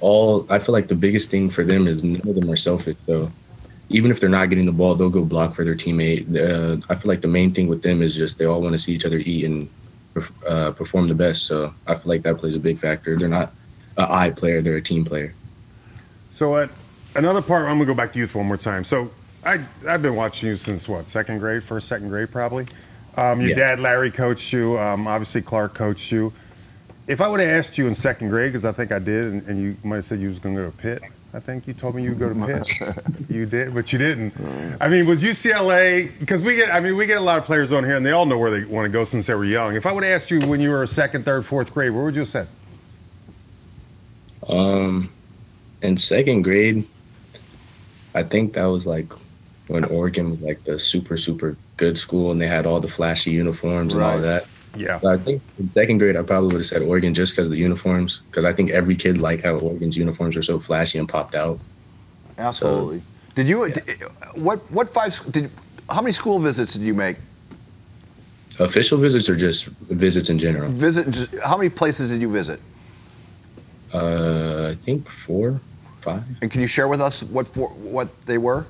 all. 0.00 0.46
I 0.50 0.58
feel 0.58 0.72
like 0.72 0.88
the 0.88 0.94
biggest 0.94 1.30
thing 1.30 1.50
for 1.50 1.64
them 1.64 1.86
is 1.86 2.02
none 2.02 2.20
of 2.28 2.34
them 2.34 2.50
are 2.50 2.56
selfish. 2.56 2.96
So 3.06 3.30
even 3.88 4.10
if 4.10 4.20
they're 4.20 4.28
not 4.28 4.48
getting 4.48 4.66
the 4.66 4.72
ball, 4.72 4.94
they'll 4.94 5.10
go 5.10 5.24
block 5.24 5.54
for 5.54 5.64
their 5.64 5.74
teammate. 5.74 6.34
Uh, 6.36 6.80
I 6.88 6.94
feel 6.94 7.08
like 7.08 7.20
the 7.20 7.28
main 7.28 7.52
thing 7.52 7.68
with 7.68 7.82
them 7.82 8.02
is 8.02 8.14
just 8.14 8.38
they 8.38 8.44
all 8.44 8.60
want 8.62 8.72
to 8.74 8.78
see 8.78 8.92
each 8.94 9.04
other 9.04 9.18
eat 9.18 9.44
and 9.44 9.68
uh, 10.46 10.70
perform 10.72 11.08
the 11.08 11.14
best. 11.14 11.46
So 11.46 11.72
I 11.86 11.94
feel 11.94 12.08
like 12.08 12.22
that 12.22 12.38
plays 12.38 12.54
a 12.56 12.60
big 12.60 12.78
factor. 12.78 13.16
They're 13.18 13.28
not 13.28 13.52
an 13.96 14.04
a 14.04 14.12
I 14.12 14.30
player; 14.30 14.62
they're 14.62 14.76
a 14.76 14.82
team 14.82 15.04
player. 15.04 15.34
So 16.30 16.56
at 16.56 16.70
another 17.14 17.42
part, 17.42 17.64
I'm 17.64 17.72
gonna 17.78 17.86
go 17.86 17.94
back 17.94 18.12
to 18.12 18.18
youth 18.18 18.34
one 18.34 18.46
more 18.46 18.56
time. 18.56 18.84
So 18.84 19.10
I 19.44 19.60
I've 19.88 20.02
been 20.02 20.14
watching 20.16 20.48
you 20.50 20.56
since 20.56 20.88
what 20.88 21.08
second 21.08 21.38
grade, 21.38 21.62
first 21.64 21.88
second 21.88 22.08
grade 22.08 22.30
probably. 22.30 22.66
Um, 23.16 23.40
your 23.40 23.50
Yeah. 23.50 23.56
dad 23.56 23.80
Larry 23.80 24.10
coached 24.12 24.52
you. 24.52 24.78
Um, 24.78 25.08
obviously 25.08 25.42
Clark 25.42 25.74
coached 25.74 26.12
you. 26.12 26.32
If 27.10 27.20
I 27.20 27.26
would 27.26 27.40
have 27.40 27.48
asked 27.48 27.76
you 27.76 27.88
in 27.88 27.96
second 27.96 28.28
grade, 28.28 28.50
because 28.50 28.64
I 28.64 28.70
think 28.70 28.92
I 28.92 29.00
did, 29.00 29.24
and, 29.24 29.42
and 29.48 29.60
you 29.60 29.76
might 29.82 29.96
have 29.96 30.04
said 30.04 30.20
you 30.20 30.28
was 30.28 30.38
gonna 30.38 30.54
go 30.54 30.64
to 30.64 30.76
Pitt. 30.76 31.02
I 31.34 31.40
think 31.40 31.66
you 31.66 31.74
told 31.74 31.96
me 31.96 32.04
you 32.04 32.10
would 32.10 32.20
go 32.20 32.32
to 32.32 32.46
Pitt. 32.46 32.94
you 33.28 33.46
did, 33.46 33.74
but 33.74 33.92
you 33.92 33.98
didn't. 33.98 34.32
I 34.80 34.88
mean, 34.88 35.06
was 35.06 35.20
UCLA? 35.20 36.16
Because 36.20 36.40
we 36.40 36.54
get, 36.54 36.72
I 36.72 36.78
mean, 36.78 36.96
we 36.96 37.06
get 37.06 37.18
a 37.18 37.20
lot 37.20 37.38
of 37.38 37.44
players 37.44 37.72
on 37.72 37.82
here, 37.82 37.96
and 37.96 38.06
they 38.06 38.12
all 38.12 38.26
know 38.26 38.38
where 38.38 38.52
they 38.52 38.64
want 38.64 38.86
to 38.86 38.92
go 38.92 39.04
since 39.04 39.26
they 39.26 39.34
were 39.34 39.44
young. 39.44 39.74
If 39.74 39.86
I 39.86 39.92
would 39.92 40.04
have 40.04 40.12
asked 40.12 40.30
you 40.30 40.38
when 40.46 40.60
you 40.60 40.70
were 40.70 40.86
second, 40.86 41.24
third, 41.24 41.44
fourth 41.44 41.74
grade, 41.74 41.90
where 41.90 42.04
would 42.04 42.14
you 42.14 42.20
have 42.20 42.28
said? 42.28 42.48
Um, 44.48 45.12
in 45.82 45.96
second 45.96 46.42
grade, 46.42 46.86
I 48.14 48.22
think 48.22 48.52
that 48.52 48.66
was 48.66 48.86
like 48.86 49.12
when 49.66 49.84
Oregon 49.84 50.30
was 50.30 50.40
like 50.40 50.62
the 50.62 50.78
super 50.78 51.16
super 51.16 51.56
good 51.76 51.98
school, 51.98 52.30
and 52.30 52.40
they 52.40 52.46
had 52.46 52.66
all 52.66 52.78
the 52.78 52.88
flashy 52.88 53.32
uniforms 53.32 53.94
and 53.94 54.02
all 54.02 54.18
that. 54.18 54.46
Yeah. 54.76 55.00
So 55.00 55.08
I 55.08 55.16
think 55.16 55.42
in 55.58 55.70
second 55.72 55.98
grade, 55.98 56.16
I 56.16 56.22
probably 56.22 56.48
would 56.48 56.60
have 56.60 56.66
said 56.66 56.82
Oregon 56.82 57.12
just 57.12 57.32
because 57.32 57.46
of 57.46 57.52
the 57.52 57.58
uniforms, 57.58 58.22
because 58.30 58.44
I 58.44 58.52
think 58.52 58.70
every 58.70 58.94
kid 58.94 59.18
liked 59.18 59.42
how 59.42 59.56
Oregon's 59.56 59.96
uniforms 59.96 60.36
were 60.36 60.42
so 60.42 60.60
flashy 60.60 60.98
and 60.98 61.08
popped 61.08 61.34
out. 61.34 61.58
Absolutely. 62.38 63.02
did 63.34 63.48
you? 63.48 63.70
Did, 63.70 64.00
what? 64.34 64.58
What 64.70 64.88
five? 64.88 65.20
Did? 65.30 65.50
How 65.88 66.00
many 66.00 66.12
school 66.12 66.38
visits 66.38 66.74
did 66.74 66.82
you 66.82 66.94
make? 66.94 67.16
Official 68.58 68.98
visits 68.98 69.28
or 69.28 69.36
just 69.36 69.66
visits 69.66 70.30
in 70.30 70.38
general? 70.38 70.70
Visit. 70.70 71.28
How 71.42 71.56
many 71.56 71.70
places 71.70 72.10
did 72.10 72.20
you 72.20 72.30
visit? 72.30 72.60
Uh, 73.92 74.68
I 74.70 74.74
think 74.76 75.08
four, 75.08 75.60
five. 76.00 76.22
And 76.42 76.50
can 76.50 76.60
you 76.60 76.68
share 76.68 76.86
with 76.86 77.00
us 77.00 77.22
what 77.22 77.48
for, 77.48 77.68
what 77.70 78.08
they 78.26 78.38
were? 78.38 78.66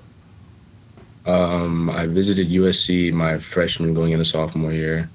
Um, 1.27 1.91
I 1.91 2.07
visited 2.07 2.49
USC 2.49 3.13
my 3.13 3.39
freshman 3.39 3.93
going 3.93 4.13
into 4.13 4.25
sophomore 4.25 4.73
year. 4.73 5.11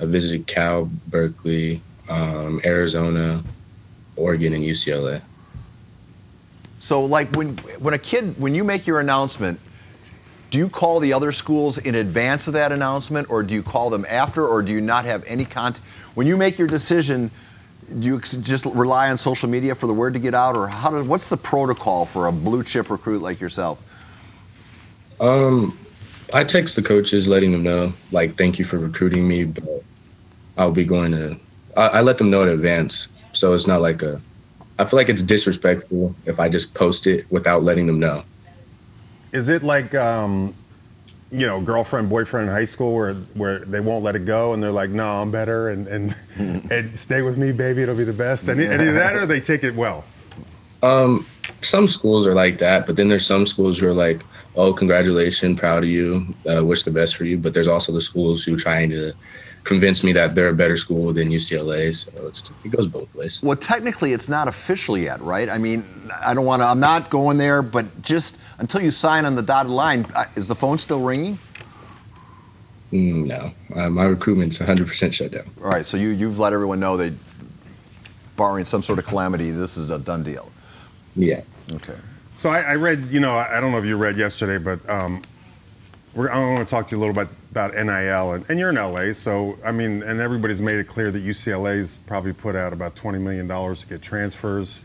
I 0.00 0.04
visited 0.04 0.46
Cal, 0.46 0.90
Berkeley, 1.08 1.80
um, 2.08 2.60
Arizona, 2.64 3.42
Oregon, 4.16 4.52
and 4.52 4.64
UCLA. 4.64 5.20
So, 6.80 7.04
like 7.04 7.34
when 7.34 7.56
when 7.78 7.94
a 7.94 7.98
kid 7.98 8.38
when 8.38 8.54
you 8.54 8.64
make 8.64 8.86
your 8.86 9.00
announcement, 9.00 9.60
do 10.50 10.58
you 10.58 10.68
call 10.68 11.00
the 11.00 11.12
other 11.12 11.32
schools 11.32 11.78
in 11.78 11.94
advance 11.94 12.46
of 12.48 12.54
that 12.54 12.72
announcement, 12.72 13.28
or 13.30 13.42
do 13.42 13.54
you 13.54 13.62
call 13.62 13.90
them 13.90 14.06
after, 14.08 14.46
or 14.46 14.62
do 14.62 14.72
you 14.72 14.80
not 14.80 15.04
have 15.04 15.24
any 15.26 15.44
contact? 15.44 15.84
When 16.14 16.26
you 16.26 16.36
make 16.36 16.58
your 16.58 16.68
decision, 16.68 17.30
do 17.98 18.06
you 18.06 18.20
just 18.20 18.64
rely 18.66 19.10
on 19.10 19.18
social 19.18 19.48
media 19.48 19.74
for 19.74 19.86
the 19.86 19.94
word 19.94 20.14
to 20.14 20.20
get 20.20 20.34
out, 20.34 20.56
or 20.56 20.68
how 20.68 20.90
does 20.90 21.06
what's 21.06 21.28
the 21.28 21.36
protocol 21.36 22.06
for 22.06 22.26
a 22.26 22.32
blue 22.32 22.62
chip 22.62 22.88
recruit 22.90 23.20
like 23.20 23.40
yourself? 23.40 23.82
Um, 25.20 25.76
I 26.32 26.44
text 26.44 26.76
the 26.76 26.82
coaches 26.82 27.26
letting 27.26 27.52
them 27.52 27.62
know, 27.62 27.92
like, 28.12 28.36
thank 28.36 28.58
you 28.58 28.64
for 28.64 28.78
recruiting 28.78 29.26
me, 29.26 29.44
but 29.44 29.82
I'll 30.58 30.72
be 30.72 30.84
going 30.84 31.12
to. 31.12 31.36
I, 31.76 31.86
I 31.86 32.00
let 32.02 32.18
them 32.18 32.30
know 32.30 32.42
in 32.42 32.48
advance, 32.48 33.08
so 33.32 33.54
it's 33.54 33.66
not 33.66 33.80
like 33.80 34.02
a. 34.02 34.20
I 34.78 34.84
feel 34.84 34.98
like 34.98 35.08
it's 35.08 35.22
disrespectful 35.22 36.14
if 36.26 36.38
I 36.38 36.48
just 36.48 36.74
post 36.74 37.06
it 37.06 37.26
without 37.30 37.62
letting 37.62 37.86
them 37.86 37.98
know. 37.98 38.22
Is 39.32 39.48
it 39.48 39.62
like, 39.62 39.94
um, 39.94 40.54
you 41.32 41.46
know, 41.46 41.60
girlfriend, 41.60 42.08
boyfriend 42.08 42.48
in 42.48 42.54
high 42.54 42.64
school 42.64 42.94
where 42.94 43.14
where 43.14 43.60
they 43.60 43.80
won't 43.80 44.04
let 44.04 44.14
it 44.14 44.24
go 44.24 44.52
and 44.52 44.62
they're 44.62 44.70
like, 44.70 44.90
no, 44.90 45.04
I'm 45.04 45.30
better 45.30 45.70
and 45.70 45.86
and, 45.86 46.16
and 46.70 46.96
stay 46.96 47.22
with 47.22 47.38
me, 47.38 47.52
baby, 47.52 47.82
it'll 47.82 47.96
be 47.96 48.04
the 48.04 48.12
best. 48.12 48.48
Any, 48.48 48.66
any 48.66 48.88
of 48.88 48.94
that, 48.94 49.16
or 49.16 49.26
they 49.26 49.40
take 49.40 49.64
it 49.64 49.74
well? 49.74 50.04
Um, 50.82 51.26
some 51.60 51.88
schools 51.88 52.26
are 52.26 52.34
like 52.34 52.58
that, 52.58 52.86
but 52.86 52.96
then 52.96 53.08
there's 53.08 53.26
some 53.26 53.46
schools 53.46 53.78
who 53.78 53.88
are 53.88 53.92
like, 53.92 54.20
"Oh, 54.54 54.72
congratulations, 54.72 55.58
proud 55.58 55.82
of 55.82 55.88
you, 55.88 56.34
uh, 56.48 56.64
wish 56.64 56.84
the 56.84 56.92
best 56.92 57.16
for 57.16 57.24
you." 57.24 57.36
But 57.36 57.52
there's 57.52 57.66
also 57.66 57.92
the 57.92 58.00
schools 58.00 58.44
who 58.44 58.54
are 58.54 58.58
trying 58.58 58.90
to 58.90 59.12
convince 59.68 60.02
me 60.02 60.12
that 60.14 60.34
they're 60.34 60.48
a 60.48 60.54
better 60.54 60.76
school 60.76 61.12
than 61.12 61.28
UCLA. 61.28 61.94
So 61.94 62.26
it's, 62.26 62.50
it 62.64 62.70
goes 62.70 62.88
both 62.88 63.14
ways. 63.14 63.40
Well, 63.42 63.56
technically, 63.56 64.14
it's 64.14 64.28
not 64.28 64.48
official 64.48 64.96
yet, 64.96 65.20
right? 65.20 65.48
I 65.48 65.58
mean, 65.58 65.84
I 66.24 66.32
don't 66.34 66.46
want 66.46 66.62
to. 66.62 66.66
I'm 66.66 66.80
not 66.80 67.10
going 67.10 67.36
there, 67.36 67.60
but 67.62 68.02
just 68.02 68.40
until 68.58 68.80
you 68.80 68.90
sign 68.90 69.26
on 69.26 69.34
the 69.36 69.42
dotted 69.42 69.70
line, 69.70 70.06
uh, 70.14 70.24
is 70.34 70.48
the 70.48 70.54
phone 70.54 70.78
still 70.78 71.02
ringing? 71.02 71.38
Mm, 72.92 73.26
no, 73.26 73.52
uh, 73.74 73.90
my 73.90 74.04
recruitment's 74.04 74.58
100% 74.58 75.12
shut 75.12 75.32
down. 75.32 75.44
All 75.62 75.68
right, 75.68 75.84
so 75.84 75.98
you 75.98 76.08
you've 76.08 76.38
let 76.38 76.54
everyone 76.54 76.80
know 76.80 76.96
that, 76.96 77.12
barring 78.36 78.64
some 78.64 78.82
sort 78.82 78.98
of 78.98 79.06
calamity, 79.06 79.50
this 79.50 79.76
is 79.76 79.90
a 79.90 79.98
done 79.98 80.22
deal. 80.22 80.50
Yeah. 81.16 81.42
Okay. 81.72 81.96
So 82.36 82.48
I, 82.48 82.60
I 82.60 82.74
read, 82.76 83.08
you 83.10 83.20
know, 83.20 83.32
I 83.32 83.58
I 83.58 83.60
don't 83.60 83.72
know 83.72 83.78
if 83.78 83.84
you 83.84 83.96
read 83.96 84.16
yesterday, 84.16 84.58
but 84.58 84.88
um, 84.88 85.22
we're, 86.18 86.28
I 86.32 86.40
want 86.40 86.66
to 86.66 86.74
talk 86.74 86.88
to 86.88 86.96
you 86.96 86.98
a 86.98 87.02
little 87.06 87.14
bit 87.14 87.28
about 87.52 87.74
NIL, 87.74 88.32
and, 88.32 88.44
and 88.50 88.58
you're 88.58 88.70
in 88.70 88.74
LA, 88.74 89.12
so 89.12 89.56
I 89.64 89.70
mean, 89.70 90.02
and 90.02 90.20
everybody's 90.20 90.60
made 90.60 90.80
it 90.80 90.88
clear 90.88 91.12
that 91.12 91.22
UCLA's 91.22 91.94
probably 92.08 92.32
put 92.32 92.56
out 92.56 92.72
about 92.72 92.96
20 92.96 93.20
million 93.20 93.46
dollars 93.46 93.82
to 93.82 93.86
get 93.86 94.02
transfers. 94.02 94.84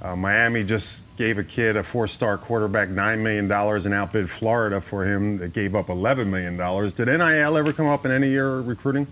Uh, 0.00 0.16
Miami 0.16 0.64
just 0.64 1.02
gave 1.18 1.36
a 1.36 1.44
kid 1.44 1.76
a 1.76 1.82
four-star 1.82 2.38
quarterback 2.38 2.88
nine 2.88 3.22
million 3.22 3.46
dollars 3.46 3.84
and 3.84 3.92
outbid 3.92 4.30
Florida 4.30 4.80
for 4.80 5.04
him 5.04 5.36
that 5.36 5.52
gave 5.52 5.74
up 5.74 5.90
11 5.90 6.30
million 6.30 6.56
dollars. 6.56 6.94
Did 6.94 7.08
NIL 7.08 7.58
ever 7.58 7.74
come 7.74 7.86
up 7.86 8.06
in 8.06 8.10
any 8.10 8.28
of 8.28 8.32
your 8.32 8.62
recruiting? 8.62 9.06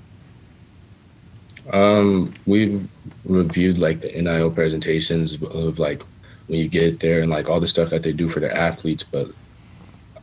Um, 1.70 2.32
we've 2.46 2.88
reviewed 3.26 3.76
like 3.76 4.00
the 4.00 4.10
NIL 4.10 4.50
presentations 4.50 5.34
of 5.42 5.78
like 5.78 6.02
when 6.46 6.60
you 6.60 6.68
get 6.68 6.98
there 6.98 7.20
and 7.20 7.30
like 7.30 7.50
all 7.50 7.60
the 7.60 7.68
stuff 7.68 7.90
that 7.90 8.02
they 8.02 8.12
do 8.12 8.30
for 8.30 8.40
their 8.40 8.56
athletes, 8.56 9.04
but 9.04 9.28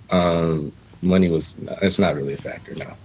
um, 0.10 0.74
money 1.06 1.30
was 1.30 1.56
it's 1.82 2.00
not 2.00 2.16
really 2.16 2.34
a 2.34 2.38
factor 2.38 2.76
now. 2.76 2.96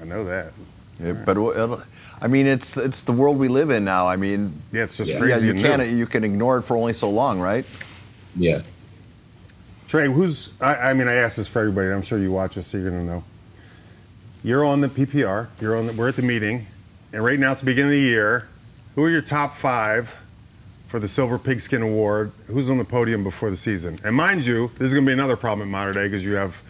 I 0.00 0.04
know 0.04 0.24
that. 0.24 0.52
Yeah, 1.00 1.12
but 1.12 1.32
it'll- 1.36 1.82
I 2.20 2.28
mean, 2.28 2.46
it's 2.46 2.76
it's 2.76 3.02
the 3.02 3.12
world 3.12 3.38
we 3.38 3.48
live 3.48 3.70
in 3.70 3.84
now. 3.84 4.06
I 4.06 4.16
mean, 4.16 4.62
Yeah, 4.70 4.84
it's 4.84 4.96
just 4.96 5.10
Yeah. 5.10 5.24
yeah, 5.24 5.38
you 5.38 5.54
can't 5.54 5.82
new. 5.82 5.96
you 5.96 6.06
can 6.06 6.22
ignore 6.22 6.58
it 6.58 6.62
for 6.62 6.76
only 6.76 6.92
so 6.92 7.10
long, 7.10 7.40
right? 7.40 7.64
Yeah. 8.36 8.62
Trey, 9.88 10.06
who's? 10.06 10.50
I, 10.60 10.74
I 10.76 10.94
mean, 10.94 11.08
I 11.08 11.14
asked 11.14 11.36
this 11.38 11.48
for 11.48 11.58
everybody. 11.60 11.88
I'm 11.90 12.02
sure 12.02 12.18
you 12.18 12.30
watch 12.30 12.56
us, 12.56 12.68
so 12.68 12.78
you're 12.78 12.90
gonna 12.90 13.04
know. 13.04 13.24
You're 14.44 14.64
on 14.64 14.80
the 14.80 14.88
PPR. 14.88 15.48
You're 15.60 15.76
on. 15.76 15.86
The, 15.88 15.92
we're 15.92 16.08
at 16.08 16.16
the 16.16 16.22
meeting, 16.22 16.66
and 17.12 17.24
right 17.24 17.38
now 17.38 17.52
it's 17.52 17.60
the 17.60 17.66
beginning 17.66 17.90
of 17.90 17.96
the 17.96 18.00
year. 18.00 18.48
Who 18.94 19.02
are 19.04 19.10
your 19.10 19.22
top 19.22 19.56
five 19.56 20.12
for 20.92 21.00
the 21.00 21.08
Silver 21.08 21.38
Pigskin 21.38 21.80
Award? 21.80 22.32
Who's 22.48 22.68
on 22.68 22.76
the 22.76 22.84
podium 22.84 23.24
before 23.24 23.48
the 23.48 23.56
season? 23.56 23.98
And 24.04 24.14
mind 24.14 24.44
you, 24.44 24.70
this 24.76 24.88
is 24.88 24.94
gonna 24.94 25.06
be 25.06 25.12
another 25.14 25.36
problem 25.38 25.66
at 25.66 25.72
Mater 25.72 25.92
Dei 25.92 26.06
because 26.06 26.22
you 26.22 26.34
have 26.34 26.60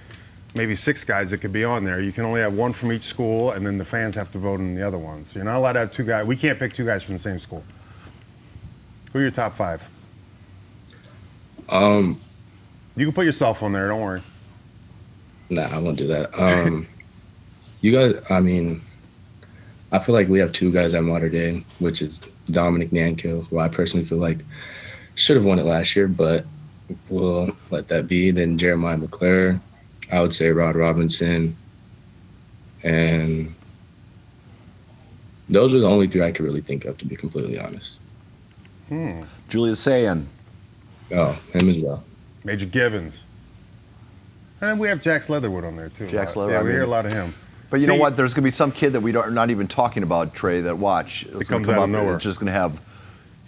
maybe 0.55 0.77
six 0.77 1.03
guys 1.03 1.33
that 1.33 1.39
could 1.39 1.53
be 1.53 1.65
on 1.65 1.83
there. 1.83 2.01
You 2.01 2.13
can 2.13 2.25
only 2.25 2.41
have 2.41 2.53
one 2.55 2.73
from 2.73 2.93
each 2.93 3.03
school, 3.03 3.51
and 3.51 3.67
then 3.67 3.79
the 3.79 3.85
fans 3.85 4.15
have 4.15 4.31
to 4.31 4.39
vote 4.39 4.61
on 4.61 4.77
the 4.77 4.87
other 4.87 4.97
ones. 4.97 5.33
So 5.33 5.41
you're 5.41 5.45
not 5.45 5.57
allowed 5.57 5.73
to 5.73 5.79
have 5.81 5.91
two 5.91 6.05
guys. 6.05 6.25
We 6.25 6.37
can't 6.37 6.57
pick 6.57 6.73
two 6.73 6.87
guys 6.87 7.03
from 7.03 7.15
the 7.15 7.19
same 7.19 7.41
school. 7.41 7.65
Who 9.13 9.19
are 9.19 9.23
your 9.23 9.33
top 9.33 9.57
five? 9.57 9.89
Um, 11.69 12.21
You 12.95 13.07
can 13.07 13.15
put 13.15 13.27
yourself 13.27 13.61
on 13.61 13.73
there. 13.73 13.89
Don't 13.89 14.01
worry. 14.01 14.23
nah, 15.51 15.63
I 15.63 15.79
won't 15.79 15.99
do 15.99 16.07
that. 16.07 16.31
Um, 16.39 16.87
you 17.81 17.91
guys, 17.91 18.23
I 18.31 18.39
mean, 18.39 18.83
I 19.93 19.99
feel 19.99 20.15
like 20.15 20.29
we 20.29 20.39
have 20.39 20.53
two 20.53 20.73
guys 20.73 20.95
at 20.95 21.05
Mater 21.05 21.29
Dei, 21.29 21.65
which 21.79 22.01
is 22.03 22.21
Dominic 22.51 22.91
Nanko, 22.91 23.47
who 23.49 23.59
I 23.59 23.69
personally 23.69 24.07
feel 24.07 24.19
like 24.19 24.39
should 25.15 25.37
have 25.37 25.45
won 25.45 25.59
it 25.59 25.67
last 25.67 25.95
year, 25.95 26.09
but 26.09 26.47
we'll 27.11 27.55
let 27.71 27.89
that 27.89 28.09
be. 28.09 28.31
Then 28.31 28.57
Jeremiah 28.57 28.97
McClure, 28.97 29.61
I 30.11 30.21
would 30.21 30.33
say 30.33 30.51
Rod 30.51 30.77
Robinson, 30.77 31.55
and 32.83 33.55
those 35.51 35.75
are 35.75 35.79
the 35.81 35.87
only 35.87 36.09
three 36.09 36.23
I 36.23 36.33
could 36.33 36.45
really 36.47 36.63
think 36.63 36.87
of, 36.87 36.97
to 36.99 37.05
be 37.05 37.15
completely 37.17 37.59
honest. 37.59 37.93
Hmm. 38.89 39.23
Julian 39.49 39.75
Sayin. 39.75 40.27
Oh, 41.15 41.39
him 41.53 41.69
as 41.69 41.77
well. 41.79 42.03
Major 42.45 42.67
Givens. 42.67 43.25
And 44.61 44.71
then 44.71 44.79
we 44.79 44.89
have 44.89 45.03
Jax 45.03 45.29
Leatherwood 45.29 45.65
on 45.65 45.77
there 45.77 45.91
too. 45.91 46.07
Jax 46.09 46.37
Uh, 46.37 46.41
Leather- 46.41 46.53
Yeah, 46.53 46.63
we 46.63 46.71
hear 46.71 46.83
a 46.83 46.87
lot 46.87 47.05
of 47.05 47.13
him. 47.13 47.35
But 47.73 47.81
you 47.81 47.87
know 47.89 47.97
what? 47.97 48.17
There's 48.17 48.35
going 48.35 48.43
to 48.43 48.47
be 48.47 48.51
some 48.53 48.71
kid 48.71 48.93
that 48.93 49.01
we 49.01 49.11
don't, 49.13 49.25
are 49.27 49.31
not 49.31 49.51
even 49.51 49.67
talking 49.67 50.03
about, 50.03 50.35
Trey, 50.35 50.61
that 50.61 50.77
watch. 50.79 51.25
It's 51.25 51.49
gonna 51.49 51.65
comes 51.65 51.67
come 51.69 51.75
out 51.75 51.79
of 51.79 51.79
up 51.79 51.85
and 51.85 51.93
nowhere. 51.95 52.15
It's 52.17 52.25
just 52.25 52.39
going 52.39 52.53
to 52.53 52.59
have. 52.59 52.81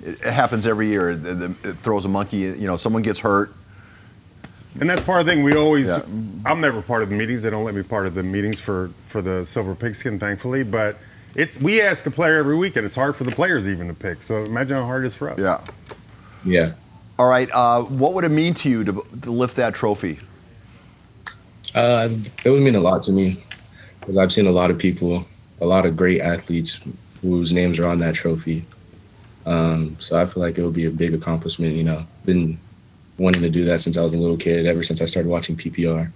It 0.03 0.21
it 0.23 0.33
happens 0.33 0.67
every 0.67 0.89
year. 0.89 1.11
It, 1.11 1.25
it- 1.27 1.51
it 1.65 1.77
throws 1.77 2.05
a 2.07 2.09
monkey. 2.09 2.39
You 2.39 2.67
know, 2.67 2.77
someone 2.79 3.03
gets 3.03 3.21
hurt. 3.21 3.53
And 4.81 4.91
that's 4.91 5.03
part 5.03 5.21
of 5.21 5.27
the 5.27 5.33
thing. 5.33 5.45
We 5.45 5.55
always. 5.55 5.87
Yeah. 5.89 6.01
I'm 6.47 6.61
never 6.61 6.83
part 6.83 7.03
of 7.03 7.11
the 7.11 7.15
meetings. 7.15 7.43
They 7.43 7.51
don't 7.51 7.65
let 7.65 7.75
me 7.75 7.83
part 7.83 8.07
of 8.07 8.15
the 8.15 8.23
meetings 8.23 8.59
for 8.59 8.91
for 9.09 9.21
the 9.23 9.45
Silver 9.45 9.75
Pigskin, 9.75 10.19
thankfully. 10.19 10.65
But 10.65 10.97
it's 11.35 11.61
we 11.61 11.81
ask 11.83 12.07
a 12.07 12.11
player 12.11 12.39
every 12.39 12.57
week, 12.57 12.75
and 12.77 12.85
it's 12.87 12.97
hard 12.97 13.15
for 13.15 13.25
the 13.25 13.31
players 13.31 13.69
even 13.69 13.87
to 13.89 13.95
pick. 13.95 14.23
So 14.23 14.43
imagine 14.45 14.77
how 14.79 14.85
hard 14.87 15.05
it 15.05 15.09
is 15.09 15.15
for 15.15 15.29
us. 15.31 15.39
Yeah. 15.39 15.61
Yeah. 16.45 16.73
All 17.19 17.29
right. 17.29 17.49
Uh, 17.53 17.83
what 17.83 18.15
would 18.15 18.25
it 18.25 18.31
mean 18.31 18.55
to 18.55 18.71
you 18.71 18.85
to, 18.85 19.07
to 19.23 19.31
lift 19.31 19.55
that 19.57 19.75
trophy? 19.75 20.19
Uh, 21.75 22.09
it 22.45 22.51
would 22.51 22.63
mean 22.63 22.75
a 22.75 22.81
lot 22.81 23.03
to 23.05 23.13
me 23.13 23.44
because 24.05 24.19
I've 24.19 24.33
seen 24.33 24.47
a 24.47 24.53
lot 24.53 24.71
of 24.71 24.79
people, 24.79 25.25
a 25.61 25.67
lot 25.67 25.87
of 25.87 25.97
great 25.97 26.21
athletes 26.21 26.79
whose 27.23 27.53
names 27.53 27.79
are 27.79 27.87
on 27.87 27.99
that 28.01 28.15
trophy. 28.15 28.65
Um, 29.47 29.97
so 29.99 30.21
I 30.21 30.27
feel 30.27 30.43
like 30.43 30.59
it 30.59 30.65
would 30.65 30.75
be 30.75 30.85
a 30.85 30.91
big 30.91 31.15
accomplishment. 31.15 31.75
You 31.75 31.85
know, 31.85 32.07
been 32.27 32.59
wanting 33.19 33.43
to 33.43 33.51
do 33.51 33.65
that 33.65 33.81
since 33.81 33.97
I 33.97 34.03
was 34.03 34.13
a 34.13 34.19
little 34.19 34.37
kid, 34.37 34.67
ever 34.67 34.83
since 34.83 35.01
I 35.01 35.07
started 35.07 35.29
watching 35.29 35.57
PPR. 35.57 36.11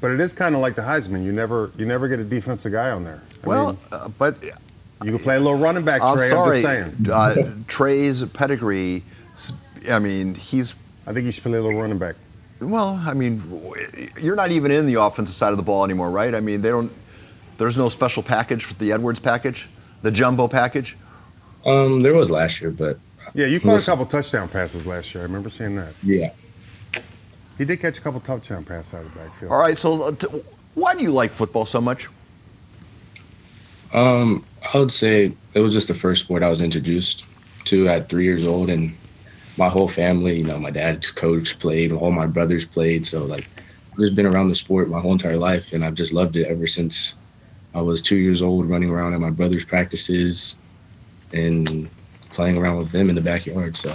But 0.00 0.12
it 0.12 0.20
is 0.20 0.32
kind 0.32 0.54
of 0.54 0.60
like 0.60 0.74
the 0.74 0.82
Heisman. 0.82 1.24
You 1.24 1.32
never 1.32 1.70
you 1.76 1.86
never 1.86 2.08
get 2.08 2.18
a 2.18 2.24
defensive 2.24 2.72
guy 2.72 2.90
on 2.90 3.04
there. 3.04 3.22
I 3.44 3.46
Well, 3.46 3.66
mean, 3.66 3.78
uh, 3.92 4.08
but 4.08 4.42
you 4.42 5.12
can 5.12 5.18
play 5.18 5.36
a 5.36 5.40
little 5.40 5.58
running 5.58 5.84
back. 5.84 6.02
I'm 6.02 6.16
Trey, 6.16 6.28
sorry. 6.28 6.64
I'm 6.64 6.96
just 6.96 7.06
saying. 7.06 7.10
Uh, 7.12 7.54
Trey's 7.68 8.24
pedigree. 8.24 9.04
I 9.88 9.98
mean, 9.98 10.34
he's 10.34 10.74
I 11.06 11.12
think 11.12 11.26
you 11.26 11.32
should 11.32 11.42
play 11.42 11.52
a 11.52 11.62
little 11.62 11.80
running 11.80 11.98
back. 11.98 12.16
Well, 12.60 13.00
I 13.06 13.14
mean, 13.14 13.42
you're 14.20 14.36
not 14.36 14.50
even 14.50 14.70
in 14.70 14.86
the 14.86 14.94
offensive 15.00 15.34
side 15.34 15.50
of 15.52 15.56
the 15.56 15.62
ball 15.62 15.84
anymore, 15.84 16.10
right? 16.10 16.34
I 16.34 16.40
mean, 16.40 16.60
they 16.60 16.68
don't. 16.68 16.92
There's 17.56 17.76
no 17.76 17.88
special 17.88 18.22
package 18.22 18.64
for 18.64 18.74
the 18.74 18.92
Edwards 18.92 19.18
package, 19.20 19.68
the 20.02 20.10
jumbo 20.10 20.46
package. 20.48 20.96
Um, 21.64 22.02
there 22.02 22.14
was 22.14 22.30
last 22.30 22.60
year, 22.60 22.70
but 22.70 22.98
Yeah, 23.34 23.46
you 23.46 23.60
caught 23.60 23.82
a 23.82 23.86
couple 23.86 24.06
touchdown 24.06 24.48
passes 24.48 24.86
last 24.86 25.14
year. 25.14 25.22
I 25.22 25.26
remember 25.26 25.50
seeing 25.50 25.76
that. 25.76 25.92
yeah. 26.02 26.30
He 27.58 27.66
did 27.66 27.78
catch 27.80 27.98
a 27.98 28.00
couple 28.00 28.20
touchdown 28.20 28.64
passes 28.64 28.94
out 28.94 29.04
of 29.04 29.12
the 29.12 29.20
backfield. 29.20 29.52
All 29.52 29.60
right, 29.60 29.76
so 29.76 30.02
uh, 30.04 30.12
t- 30.12 30.26
why 30.74 30.94
do 30.94 31.02
you 31.02 31.10
like 31.12 31.30
football 31.30 31.66
so 31.66 31.78
much? 31.78 32.08
Um, 33.92 34.44
I 34.72 34.78
would 34.78 34.90
say 34.92 35.32
it 35.52 35.60
was 35.60 35.74
just 35.74 35.88
the 35.88 35.94
first 35.94 36.24
sport 36.24 36.42
I 36.42 36.48
was 36.48 36.62
introduced 36.62 37.24
to 37.66 37.88
at 37.88 38.08
three 38.08 38.24
years 38.24 38.46
old, 38.46 38.70
and 38.70 38.96
my 39.60 39.68
whole 39.68 39.88
family, 39.88 40.38
you 40.38 40.44
know, 40.44 40.58
my 40.58 40.70
dad's 40.70 41.12
coach 41.12 41.58
played, 41.58 41.92
all 41.92 42.10
my 42.10 42.26
brothers 42.26 42.64
played, 42.64 43.06
so 43.06 43.24
like 43.26 43.46
I've 43.92 43.98
just 43.98 44.16
been 44.16 44.24
around 44.24 44.48
the 44.48 44.54
sport 44.54 44.88
my 44.88 45.00
whole 45.00 45.12
entire 45.12 45.36
life, 45.36 45.74
and 45.74 45.84
I've 45.84 45.94
just 45.94 46.14
loved 46.14 46.36
it 46.36 46.46
ever 46.46 46.66
since 46.66 47.14
I 47.74 47.82
was 47.82 48.00
two 48.00 48.16
years 48.16 48.40
old, 48.40 48.64
running 48.64 48.88
around 48.88 49.12
at 49.12 49.20
my 49.20 49.28
brother's 49.28 49.64
practices 49.64 50.56
and 51.32 51.88
playing 52.30 52.56
around 52.56 52.78
with 52.78 52.90
them 52.90 53.10
in 53.10 53.14
the 53.14 53.20
backyard. 53.20 53.76
So 53.76 53.94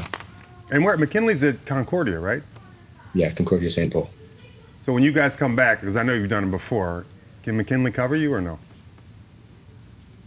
And 0.71 0.85
where 0.85 0.95
McKinley's 0.97 1.43
at 1.43 1.65
Concordia, 1.65 2.19
right? 2.19 2.43
yeah, 3.15 3.31
Concordia 3.31 3.71
St. 3.71 3.91
Paul. 3.91 4.09
So 4.79 4.93
when 4.93 5.01
you 5.01 5.11
guys 5.11 5.35
come 5.35 5.55
back, 5.55 5.81
because 5.81 5.97
I 5.97 6.03
know 6.03 6.13
you've 6.13 6.29
done 6.29 6.43
it 6.43 6.51
before, 6.51 7.05
can 7.41 7.57
McKinley 7.57 7.91
cover 7.91 8.15
you 8.15 8.31
or 8.31 8.41
no? 8.41 8.59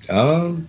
Um, 0.09 0.67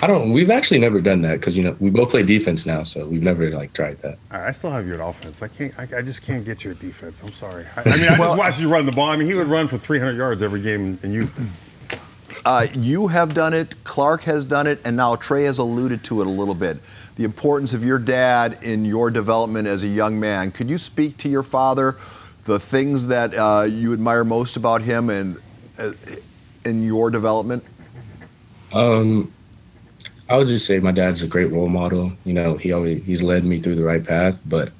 I 0.00 0.06
don't. 0.06 0.32
We've 0.32 0.50
actually 0.50 0.80
never 0.80 1.00
done 1.00 1.22
that 1.22 1.40
because 1.40 1.56
you 1.56 1.62
know 1.64 1.76
we 1.78 1.90
both 1.90 2.10
play 2.10 2.22
defense 2.22 2.64
now, 2.66 2.82
so 2.82 3.06
we've 3.06 3.22
never 3.22 3.50
like 3.50 3.72
tried 3.74 4.00
that. 4.02 4.18
I 4.30 4.46
I 4.48 4.52
still 4.52 4.70
have 4.70 4.86
you 4.86 4.94
at 4.94 5.00
offense. 5.00 5.42
I 5.42 5.48
can't. 5.48 5.78
I, 5.78 5.82
I 5.98 6.02
just 6.02 6.22
can't 6.22 6.44
get 6.44 6.64
you 6.64 6.70
at 6.70 6.78
defense. 6.78 7.22
I'm 7.22 7.32
sorry. 7.32 7.66
I, 7.76 7.82
I 7.90 7.96
mean, 7.96 8.08
I 8.08 8.18
Well- 8.18 8.30
just 8.30 8.38
watched 8.38 8.60
you 8.60 8.72
run 8.72 8.86
the 8.86 8.92
ball. 8.92 9.10
I 9.10 9.16
mean, 9.16 9.28
he 9.28 9.34
would 9.34 9.48
run 9.48 9.68
for 9.68 9.76
300 9.78 10.16
yards 10.16 10.42
every 10.42 10.62
game 10.62 10.98
in 11.02 11.12
you. 11.12 11.28
Uh, 12.44 12.66
you 12.74 13.06
have 13.06 13.34
done 13.34 13.54
it, 13.54 13.84
Clark 13.84 14.22
has 14.22 14.44
done 14.44 14.66
it, 14.66 14.80
and 14.84 14.96
now 14.96 15.14
Trey 15.14 15.44
has 15.44 15.58
alluded 15.58 16.02
to 16.04 16.22
it 16.22 16.26
a 16.26 16.30
little 16.30 16.54
bit. 16.56 16.78
The 17.14 17.22
importance 17.22 17.72
of 17.72 17.84
your 17.84 18.00
dad 18.00 18.58
in 18.62 18.84
your 18.84 19.12
development 19.12 19.68
as 19.68 19.84
a 19.84 19.88
young 19.88 20.18
man. 20.18 20.50
Could 20.50 20.68
you 20.68 20.76
speak 20.78 21.18
to 21.18 21.28
your 21.28 21.44
father, 21.44 21.96
the 22.46 22.58
things 22.58 23.06
that 23.08 23.32
uh, 23.34 23.62
you 23.70 23.92
admire 23.92 24.24
most 24.24 24.56
about 24.56 24.82
him 24.82 25.08
and 25.08 25.36
uh, 25.78 25.92
in 26.64 26.82
your 26.82 27.10
development? 27.10 27.62
Um, 28.72 29.32
I 30.32 30.38
would 30.38 30.48
just 30.48 30.64
say 30.64 30.78
my 30.78 30.92
dad's 30.92 31.22
a 31.22 31.28
great 31.28 31.52
role 31.52 31.68
model. 31.68 32.10
You 32.24 32.32
know, 32.32 32.56
he 32.56 32.72
always 32.72 33.04
he's 33.04 33.20
led 33.20 33.44
me 33.44 33.58
through 33.58 33.74
the 33.74 33.84
right 33.84 34.02
path, 34.02 34.40
but 34.46 34.72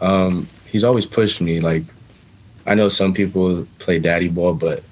um, 0.00 0.48
he's 0.66 0.82
always 0.82 1.06
pushed 1.06 1.40
me. 1.40 1.60
Like, 1.60 1.84
I 2.66 2.74
know 2.74 2.88
some 2.88 3.14
people 3.14 3.64
play 3.78 4.00
daddy 4.00 4.26
ball, 4.26 4.54
but 4.54 4.82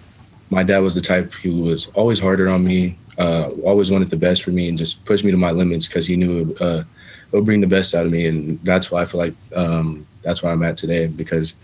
my 0.50 0.62
dad 0.62 0.78
was 0.78 0.94
the 0.94 1.00
type 1.00 1.32
who 1.32 1.62
was 1.62 1.86
always 1.94 2.20
harder 2.20 2.48
on 2.48 2.64
me, 2.64 2.96
uh, 3.18 3.50
always 3.64 3.90
wanted 3.90 4.10
the 4.10 4.16
best 4.16 4.44
for 4.44 4.52
me, 4.52 4.68
and 4.68 4.78
just 4.78 5.04
pushed 5.06 5.25
me 5.25 5.32
to 5.32 5.36
my 5.36 5.50
limits 5.50 5.88
because 5.88 6.06
he 6.06 6.14
knew 6.14 6.54
uh, 6.60 6.84
it 7.32 7.32
would 7.32 7.44
bring 7.44 7.60
the 7.60 7.66
best 7.66 7.92
out 7.92 8.06
of 8.06 8.12
me, 8.12 8.28
and 8.28 8.60
that's 8.62 8.92
why 8.92 9.02
I 9.02 9.06
feel 9.06 9.18
like 9.18 9.34
um, 9.56 10.06
that's 10.22 10.40
where 10.40 10.52
I'm 10.52 10.62
at 10.62 10.76
today 10.76 11.08
because 11.08 11.56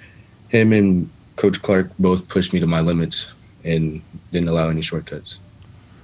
him 0.48 0.72
and 0.72 1.08
Coach 1.36 1.62
Clark 1.62 1.92
both 2.00 2.26
pushed 2.26 2.52
me 2.52 2.58
to 2.58 2.66
my 2.66 2.80
limits 2.80 3.32
and 3.62 4.02
didn't 4.32 4.48
allow 4.48 4.68
any 4.68 4.82
shortcuts. 4.82 5.38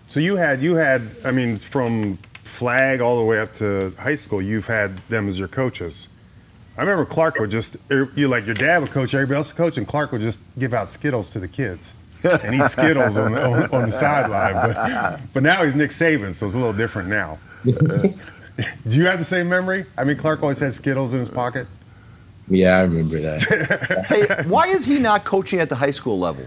So 0.06 0.20
you 0.20 0.36
had 0.36 0.62
you 0.62 0.76
had. 0.76 1.02
I 1.24 1.32
mean, 1.32 1.58
from 1.58 2.18
flag 2.48 3.00
all 3.00 3.18
the 3.18 3.24
way 3.24 3.38
up 3.40 3.52
to 3.54 3.92
high 3.98 4.14
school, 4.14 4.42
you've 4.42 4.66
had 4.66 4.96
them 5.08 5.28
as 5.28 5.38
your 5.38 5.48
coaches. 5.48 6.08
I 6.76 6.82
remember 6.82 7.04
Clark 7.04 7.38
would 7.38 7.50
just 7.50 7.76
er, 7.90 8.10
you 8.14 8.28
like 8.28 8.46
your 8.46 8.54
dad 8.54 8.82
would 8.82 8.90
coach, 8.90 9.12
everybody 9.14 9.36
else 9.36 9.48
would 9.48 9.56
coach, 9.56 9.76
and 9.76 9.86
Clark 9.86 10.12
would 10.12 10.20
just 10.20 10.40
give 10.58 10.72
out 10.72 10.88
Skittles 10.88 11.30
to 11.30 11.40
the 11.40 11.48
kids. 11.48 11.92
and 12.24 12.54
eat 12.54 12.64
Skittles 12.64 13.16
on 13.16 13.32
the, 13.32 13.44
on, 13.44 13.70
on 13.70 13.82
the 13.86 13.92
sideline. 13.92 14.54
But, 14.54 15.20
but 15.34 15.42
now 15.42 15.64
he's 15.64 15.74
Nick 15.74 15.90
Saban, 15.90 16.34
so 16.34 16.46
it's 16.46 16.54
a 16.54 16.58
little 16.58 16.72
different 16.72 17.08
now. 17.08 17.38
Do 17.64 18.96
you 18.96 19.06
have 19.06 19.18
the 19.18 19.24
same 19.24 19.48
memory? 19.48 19.86
I 19.96 20.04
mean, 20.04 20.16
Clark 20.16 20.42
always 20.42 20.58
had 20.58 20.74
Skittles 20.74 21.12
in 21.12 21.20
his 21.20 21.28
pocket. 21.28 21.66
Yeah, 22.48 22.78
I 22.78 22.80
remember 22.82 23.20
that. 23.20 24.06
hey, 24.08 24.48
why 24.48 24.68
is 24.68 24.84
he 24.86 24.98
not 24.98 25.24
coaching 25.24 25.60
at 25.60 25.68
the 25.68 25.76
high 25.76 25.90
school 25.90 26.18
level? 26.18 26.44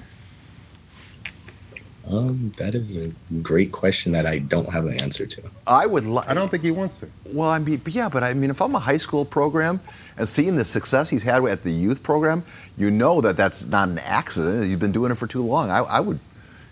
Um, 2.11 2.53
that 2.57 2.75
is 2.75 2.97
a 2.97 3.11
great 3.41 3.71
question 3.71 4.11
that 4.11 4.25
I 4.25 4.39
don't 4.39 4.69
have 4.69 4.85
an 4.85 4.99
answer 4.99 5.25
to. 5.25 5.41
I 5.65 5.85
would. 5.85 6.05
Li- 6.05 6.23
I 6.27 6.33
don't 6.33 6.49
think 6.51 6.63
he 6.63 6.71
wants 6.71 6.97
to. 6.99 7.09
Well, 7.25 7.49
I 7.49 7.59
mean, 7.59 7.81
yeah, 7.87 8.09
but 8.09 8.21
I 8.23 8.33
mean, 8.33 8.49
if 8.49 8.61
I'm 8.61 8.75
a 8.75 8.79
high 8.79 8.97
school 8.97 9.23
program 9.23 9.79
and 10.17 10.27
seeing 10.27 10.57
the 10.57 10.65
success 10.65 11.09
he's 11.09 11.23
had 11.23 11.43
at 11.45 11.63
the 11.63 11.71
youth 11.71 12.03
program, 12.03 12.43
you 12.77 12.91
know 12.91 13.21
that 13.21 13.37
that's 13.37 13.65
not 13.67 13.87
an 13.87 13.99
accident. 13.99 14.65
He's 14.65 14.75
been 14.75 14.91
doing 14.91 15.11
it 15.11 15.15
for 15.15 15.27
too 15.27 15.41
long. 15.41 15.69
I, 15.69 15.79
I 15.79 15.99
would. 16.01 16.19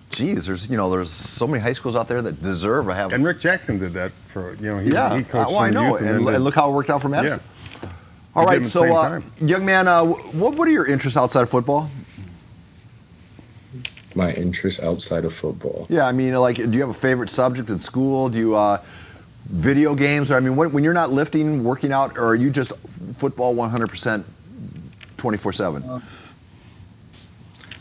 Geez, 0.10 0.48
there's 0.48 0.69
you 0.69 0.75
know 0.75 0.89
there's 0.89 1.12
so 1.12 1.48
many 1.48 1.62
high 1.62 1.74
schools 1.74 1.96
out 1.96 2.08
there 2.08 2.22
that 2.22 2.41
deserve 2.41 2.88
to 2.88 2.93
have. 2.93 3.13
And 3.13 3.24
Rick 3.24 3.39
Jackson 3.39 3.77
did 3.79 3.93
that 3.93 4.12
for 4.27 4.55
you 4.55 4.63
know 4.72 4.79
he, 4.79 4.91
yeah, 4.91 5.15
he 5.15 5.24
coached 5.24 5.51
well, 5.51 5.60
I 5.60 5.69
know, 5.69 5.91
youth 5.91 6.01
and, 6.01 6.27
then 6.27 6.36
and, 6.36 6.43
look 6.43 6.55
how 6.55 6.69
it 6.69 6.74
worked 6.74 6.89
out 6.89 7.01
for 7.01 7.10
Madison. 7.10 7.39
All 8.36 8.46
They 8.46 8.58
right, 8.58 8.63
did 8.63 8.75
'em 8.75 8.84
at 8.84 8.89
the 8.91 8.91
so 8.91 8.96
uh, 8.98 9.22
young 9.39 9.65
man, 9.65 9.88
uh, 9.88 10.03
what 10.03 10.55
what 10.55 10.67
are 10.67 10.72
your 10.72 10.86
interests 10.88 11.15
outside 11.15 11.43
of 11.43 11.50
football? 11.50 11.89
My 14.16 14.32
interests 14.34 14.82
outside 14.82 15.25
of 15.25 15.34
football. 15.34 15.86
Yeah, 15.89 16.08
I 16.08 16.12
mean, 16.12 16.34
like, 16.36 16.56
do 16.56 16.72
you 16.72 16.82
have 16.82 16.89
a 16.89 16.94
favorite 16.94 17.30
subject 17.30 17.70
in 17.70 17.78
school? 17.80 18.30
Do 18.30 18.38
you 18.39 18.56
uh, 18.56 18.84
video 19.46 19.96
games? 19.96 20.32
Or 20.32 20.36
I 20.36 20.39
mean, 20.39 20.56
when, 20.56 20.72
when 20.72 20.84
you're 20.84 20.94
not 20.94 21.12
lifting, 21.12 21.63
working 21.63 21.92
out, 21.92 22.18
or 22.18 22.25
are 22.30 22.36
you 22.36 22.50
just 22.50 22.74
football 23.18 23.56
100%, 23.56 24.24
24 25.18 25.54
seven? 25.54 26.01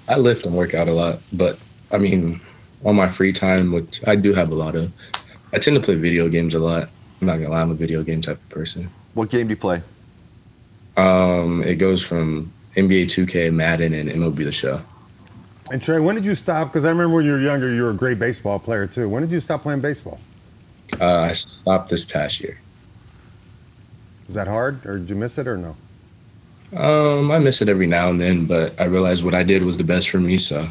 I 0.08 0.16
lift 0.16 0.46
and 0.46 0.54
work 0.54 0.74
out 0.74 0.88
a 0.88 0.92
lot, 0.92 1.20
but 1.32 1.58
I 1.90 1.98
mean, 1.98 2.40
on 2.84 2.96
my 2.96 3.08
free 3.08 3.32
time, 3.32 3.72
which 3.72 4.00
I 4.06 4.16
do 4.16 4.34
have 4.34 4.50
a 4.50 4.54
lot 4.54 4.74
of, 4.74 4.90
I 5.52 5.58
tend 5.58 5.76
to 5.76 5.82
play 5.82 5.94
video 5.94 6.28
games 6.28 6.54
a 6.54 6.58
lot. 6.58 6.88
I'm 7.20 7.26
not 7.26 7.36
gonna 7.36 7.50
lie, 7.50 7.60
I'm 7.60 7.70
a 7.70 7.74
video 7.74 8.02
game 8.02 8.22
type 8.22 8.36
of 8.36 8.48
person. 8.48 8.90
What 9.14 9.30
game 9.30 9.48
do 9.48 9.52
you 9.52 9.56
play? 9.56 9.82
Um, 10.96 11.62
it 11.62 11.76
goes 11.76 12.02
from 12.02 12.52
NBA 12.76 13.06
2K, 13.06 13.52
Madden, 13.52 13.92
and 13.92 14.08
MLB 14.08 14.44
The 14.44 14.52
Show. 14.52 14.80
And 15.70 15.82
Trey, 15.82 16.00
when 16.00 16.14
did 16.14 16.24
you 16.24 16.34
stop? 16.34 16.68
Because 16.68 16.84
I 16.84 16.90
remember 16.90 17.16
when 17.16 17.24
you 17.24 17.32
were 17.32 17.40
younger, 17.40 17.72
you 17.72 17.82
were 17.82 17.90
a 17.90 17.94
great 17.94 18.18
baseball 18.18 18.58
player 18.58 18.86
too. 18.86 19.08
When 19.08 19.22
did 19.22 19.30
you 19.30 19.40
stop 19.40 19.62
playing 19.62 19.80
baseball? 19.80 20.18
Uh, 21.00 21.20
I 21.20 21.32
stopped 21.32 21.90
this 21.90 22.04
past 22.04 22.40
year. 22.40 22.58
Was 24.26 24.34
that 24.34 24.46
hard, 24.46 24.84
or 24.86 24.98
did 24.98 25.10
you 25.10 25.16
miss 25.16 25.38
it, 25.38 25.46
or 25.46 25.56
no? 25.56 25.76
Um, 26.76 27.30
I 27.30 27.38
miss 27.38 27.62
it 27.62 27.68
every 27.68 27.86
now 27.86 28.10
and 28.10 28.20
then, 28.20 28.44
but 28.44 28.78
I 28.78 28.84
realized 28.84 29.24
what 29.24 29.34
I 29.34 29.42
did 29.42 29.62
was 29.62 29.78
the 29.78 29.84
best 29.84 30.10
for 30.10 30.18
me. 30.18 30.36
So 30.38 30.68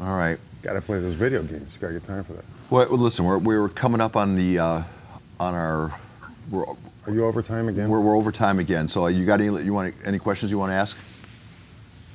All 0.00 0.16
right. 0.16 0.38
Got 0.62 0.74
to 0.74 0.80
play 0.82 0.98
those 1.00 1.14
video 1.14 1.42
games. 1.42 1.76
Got 1.78 1.88
to 1.88 1.92
get 1.94 2.04
time 2.04 2.24
for 2.24 2.34
that. 2.34 2.44
Well, 2.68 2.86
well, 2.88 2.98
listen, 2.98 3.24
we're, 3.24 3.38
we're 3.38 3.68
coming 3.68 4.00
up 4.00 4.16
on 4.16 4.36
the 4.36 4.58
uh, 4.58 4.82
on 5.38 5.54
our 5.54 5.98
we're, 6.50 6.64
Are 6.64 7.12
you 7.12 7.24
overtime 7.24 7.68
again? 7.68 7.88
we're, 7.88 8.00
we're 8.00 8.16
over 8.16 8.30
time 8.30 8.58
again. 8.58 8.88
So 8.88 9.06
you 9.06 9.24
got 9.24 9.40
any 9.40 9.62
you 9.62 9.72
want 9.72 9.94
any 10.04 10.18
questions 10.18 10.50
you 10.50 10.58
want 10.58 10.70
to 10.70 10.74
ask? 10.74 10.96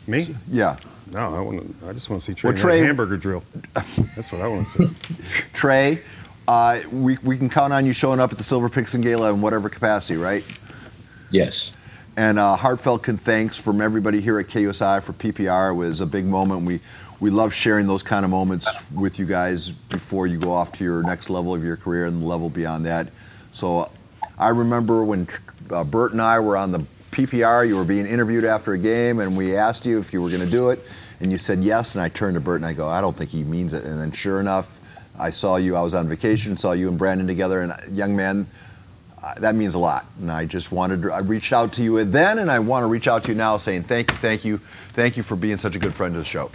Me? 0.07 0.35
Yeah, 0.51 0.77
No, 1.11 1.35
I 1.35 1.39
want. 1.41 1.79
to 1.81 1.87
I 1.89 1.93
just 1.93 2.09
want 2.09 2.21
to 2.21 2.25
see 2.25 2.33
Trey, 2.35 2.51
Well, 2.51 2.57
Trey- 2.57 2.79
hamburger 2.79 3.17
drill. 3.17 3.43
That's 3.73 4.31
what 4.31 4.41
I 4.41 4.47
want 4.47 4.67
to 4.67 4.87
see. 4.87 4.95
Trey, 5.53 6.01
uh, 6.47 6.79
we 6.91 7.17
we 7.23 7.37
can 7.37 7.49
count 7.49 7.73
on 7.73 7.85
you 7.85 7.93
showing 7.93 8.19
up 8.19 8.31
at 8.31 8.37
the 8.37 8.43
Silver 8.43 8.69
Pigskin 8.69 9.01
Gala 9.01 9.33
in 9.33 9.41
whatever 9.41 9.69
capacity, 9.69 10.17
right? 10.17 10.43
yes, 11.31 11.73
And 12.17 12.37
uh, 12.39 12.55
heartfelt 12.55 13.03
con- 13.03 13.17
thanks 13.17 13.57
from 13.57 13.81
everybody 13.81 14.21
here 14.21 14.39
at 14.39 14.47
KUSI 14.47 15.03
for 15.03 15.13
PPR. 15.13 15.71
It 15.71 15.73
was 15.73 16.01
a 16.01 16.05
big 16.05 16.25
moment. 16.25 16.61
We 16.65 16.79
we 17.19 17.29
love 17.31 17.53
sharing 17.53 17.87
those 17.87 18.03
kind 18.03 18.23
of 18.25 18.31
moments 18.31 18.69
with 18.93 19.17
you 19.19 19.25
guys 19.25 19.69
before 19.71 20.27
you 20.27 20.37
go 20.37 20.51
off 20.51 20.71
to 20.73 20.83
your 20.83 21.01
next 21.01 21.29
level 21.29 21.53
of 21.55 21.63
your 21.63 21.77
career 21.77 22.05
and 22.05 22.21
the 22.21 22.25
level 22.27 22.49
beyond 22.49 22.85
that. 22.85 23.07
So 23.51 23.79
uh, 23.79 23.89
I 24.37 24.49
remember 24.49 25.03
when 25.03 25.27
uh, 25.71 25.83
Bert 25.85 26.11
and 26.11 26.21
I 26.21 26.39
were 26.41 26.57
on 26.57 26.71
the 26.71 26.85
PPR, 27.15 27.67
you 27.67 27.77
were 27.77 27.85
being 27.85 28.05
interviewed 28.05 28.43
after 28.43 28.73
a 28.73 28.77
game, 28.77 29.19
and 29.19 29.37
we 29.37 29.55
asked 29.55 29.85
you 29.85 29.99
if 29.99 30.11
you 30.11 30.21
were 30.21 30.29
going 30.29 30.41
to 30.41 30.49
do 30.49 30.69
it, 30.69 30.79
and 31.21 31.31
you 31.31 31.37
said 31.37 31.63
yes. 31.63 31.95
And 31.95 32.01
I 32.01 32.09
turned 32.09 32.35
to 32.35 32.41
Bert 32.41 32.57
and 32.57 32.65
I 32.65 32.73
go, 32.73 32.89
I 32.89 32.99
don't 33.01 33.15
think 33.15 33.29
he 33.29 33.43
means 33.43 33.73
it. 33.73 33.85
And 33.85 33.99
then 33.99 34.11
sure 34.11 34.39
enough, 34.39 34.79
I 35.17 35.29
saw 35.29 35.55
you. 35.55 35.75
I 35.75 35.81
was 35.81 35.93
on 35.93 36.09
vacation, 36.09 36.57
saw 36.57 36.73
you 36.73 36.89
and 36.89 36.97
Brandon 36.97 37.25
together, 37.25 37.61
and 37.61 37.71
uh, 37.71 37.77
young 37.91 38.15
man 38.15 38.47
uh, 39.25 39.33
that 39.39 39.55
means 39.55 39.73
a 39.73 39.79
lot. 39.79 40.05
And 40.19 40.31
I 40.31 40.45
just 40.45 40.71
wanted 40.71 41.01
to, 41.01 41.11
I 41.11 41.19
reached 41.19 41.51
out 41.51 41.73
to 41.73 41.83
you 41.83 42.03
then, 42.03 42.37
and 42.37 42.51
I 42.51 42.59
want 42.59 42.83
to 42.83 42.87
reach 42.87 43.07
out 43.07 43.23
to 43.23 43.31
you 43.31 43.35
now 43.35 43.57
saying 43.57 43.83
thank 43.83 44.11
you, 44.11 44.17
thank 44.17 44.45
you, 44.45 44.57
thank 44.59 45.17
you 45.17 45.23
for 45.23 45.35
being 45.35 45.57
such 45.57 45.75
a 45.75 45.79
good 45.79 45.95
friend 45.95 46.13
of 46.13 46.19
the 46.19 46.25
show. 46.25 46.51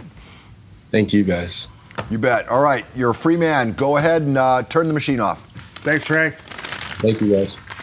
thank 0.91 1.11
you 1.11 1.23
guys. 1.23 1.67
You 2.09 2.17
bet. 2.17 2.47
All 2.47 2.63
right, 2.63 2.85
you're 2.95 3.11
a 3.11 3.15
free 3.15 3.35
man. 3.35 3.73
Go 3.73 3.97
ahead 3.97 4.21
and 4.21 4.37
uh, 4.37 4.63
turn 4.63 4.87
the 4.87 4.93
machine 4.93 5.19
off. 5.19 5.41
Thanks, 5.79 6.05
Trey. 6.05 6.33
Thank 6.37 7.19
you 7.19 7.31
guys. 7.33 7.60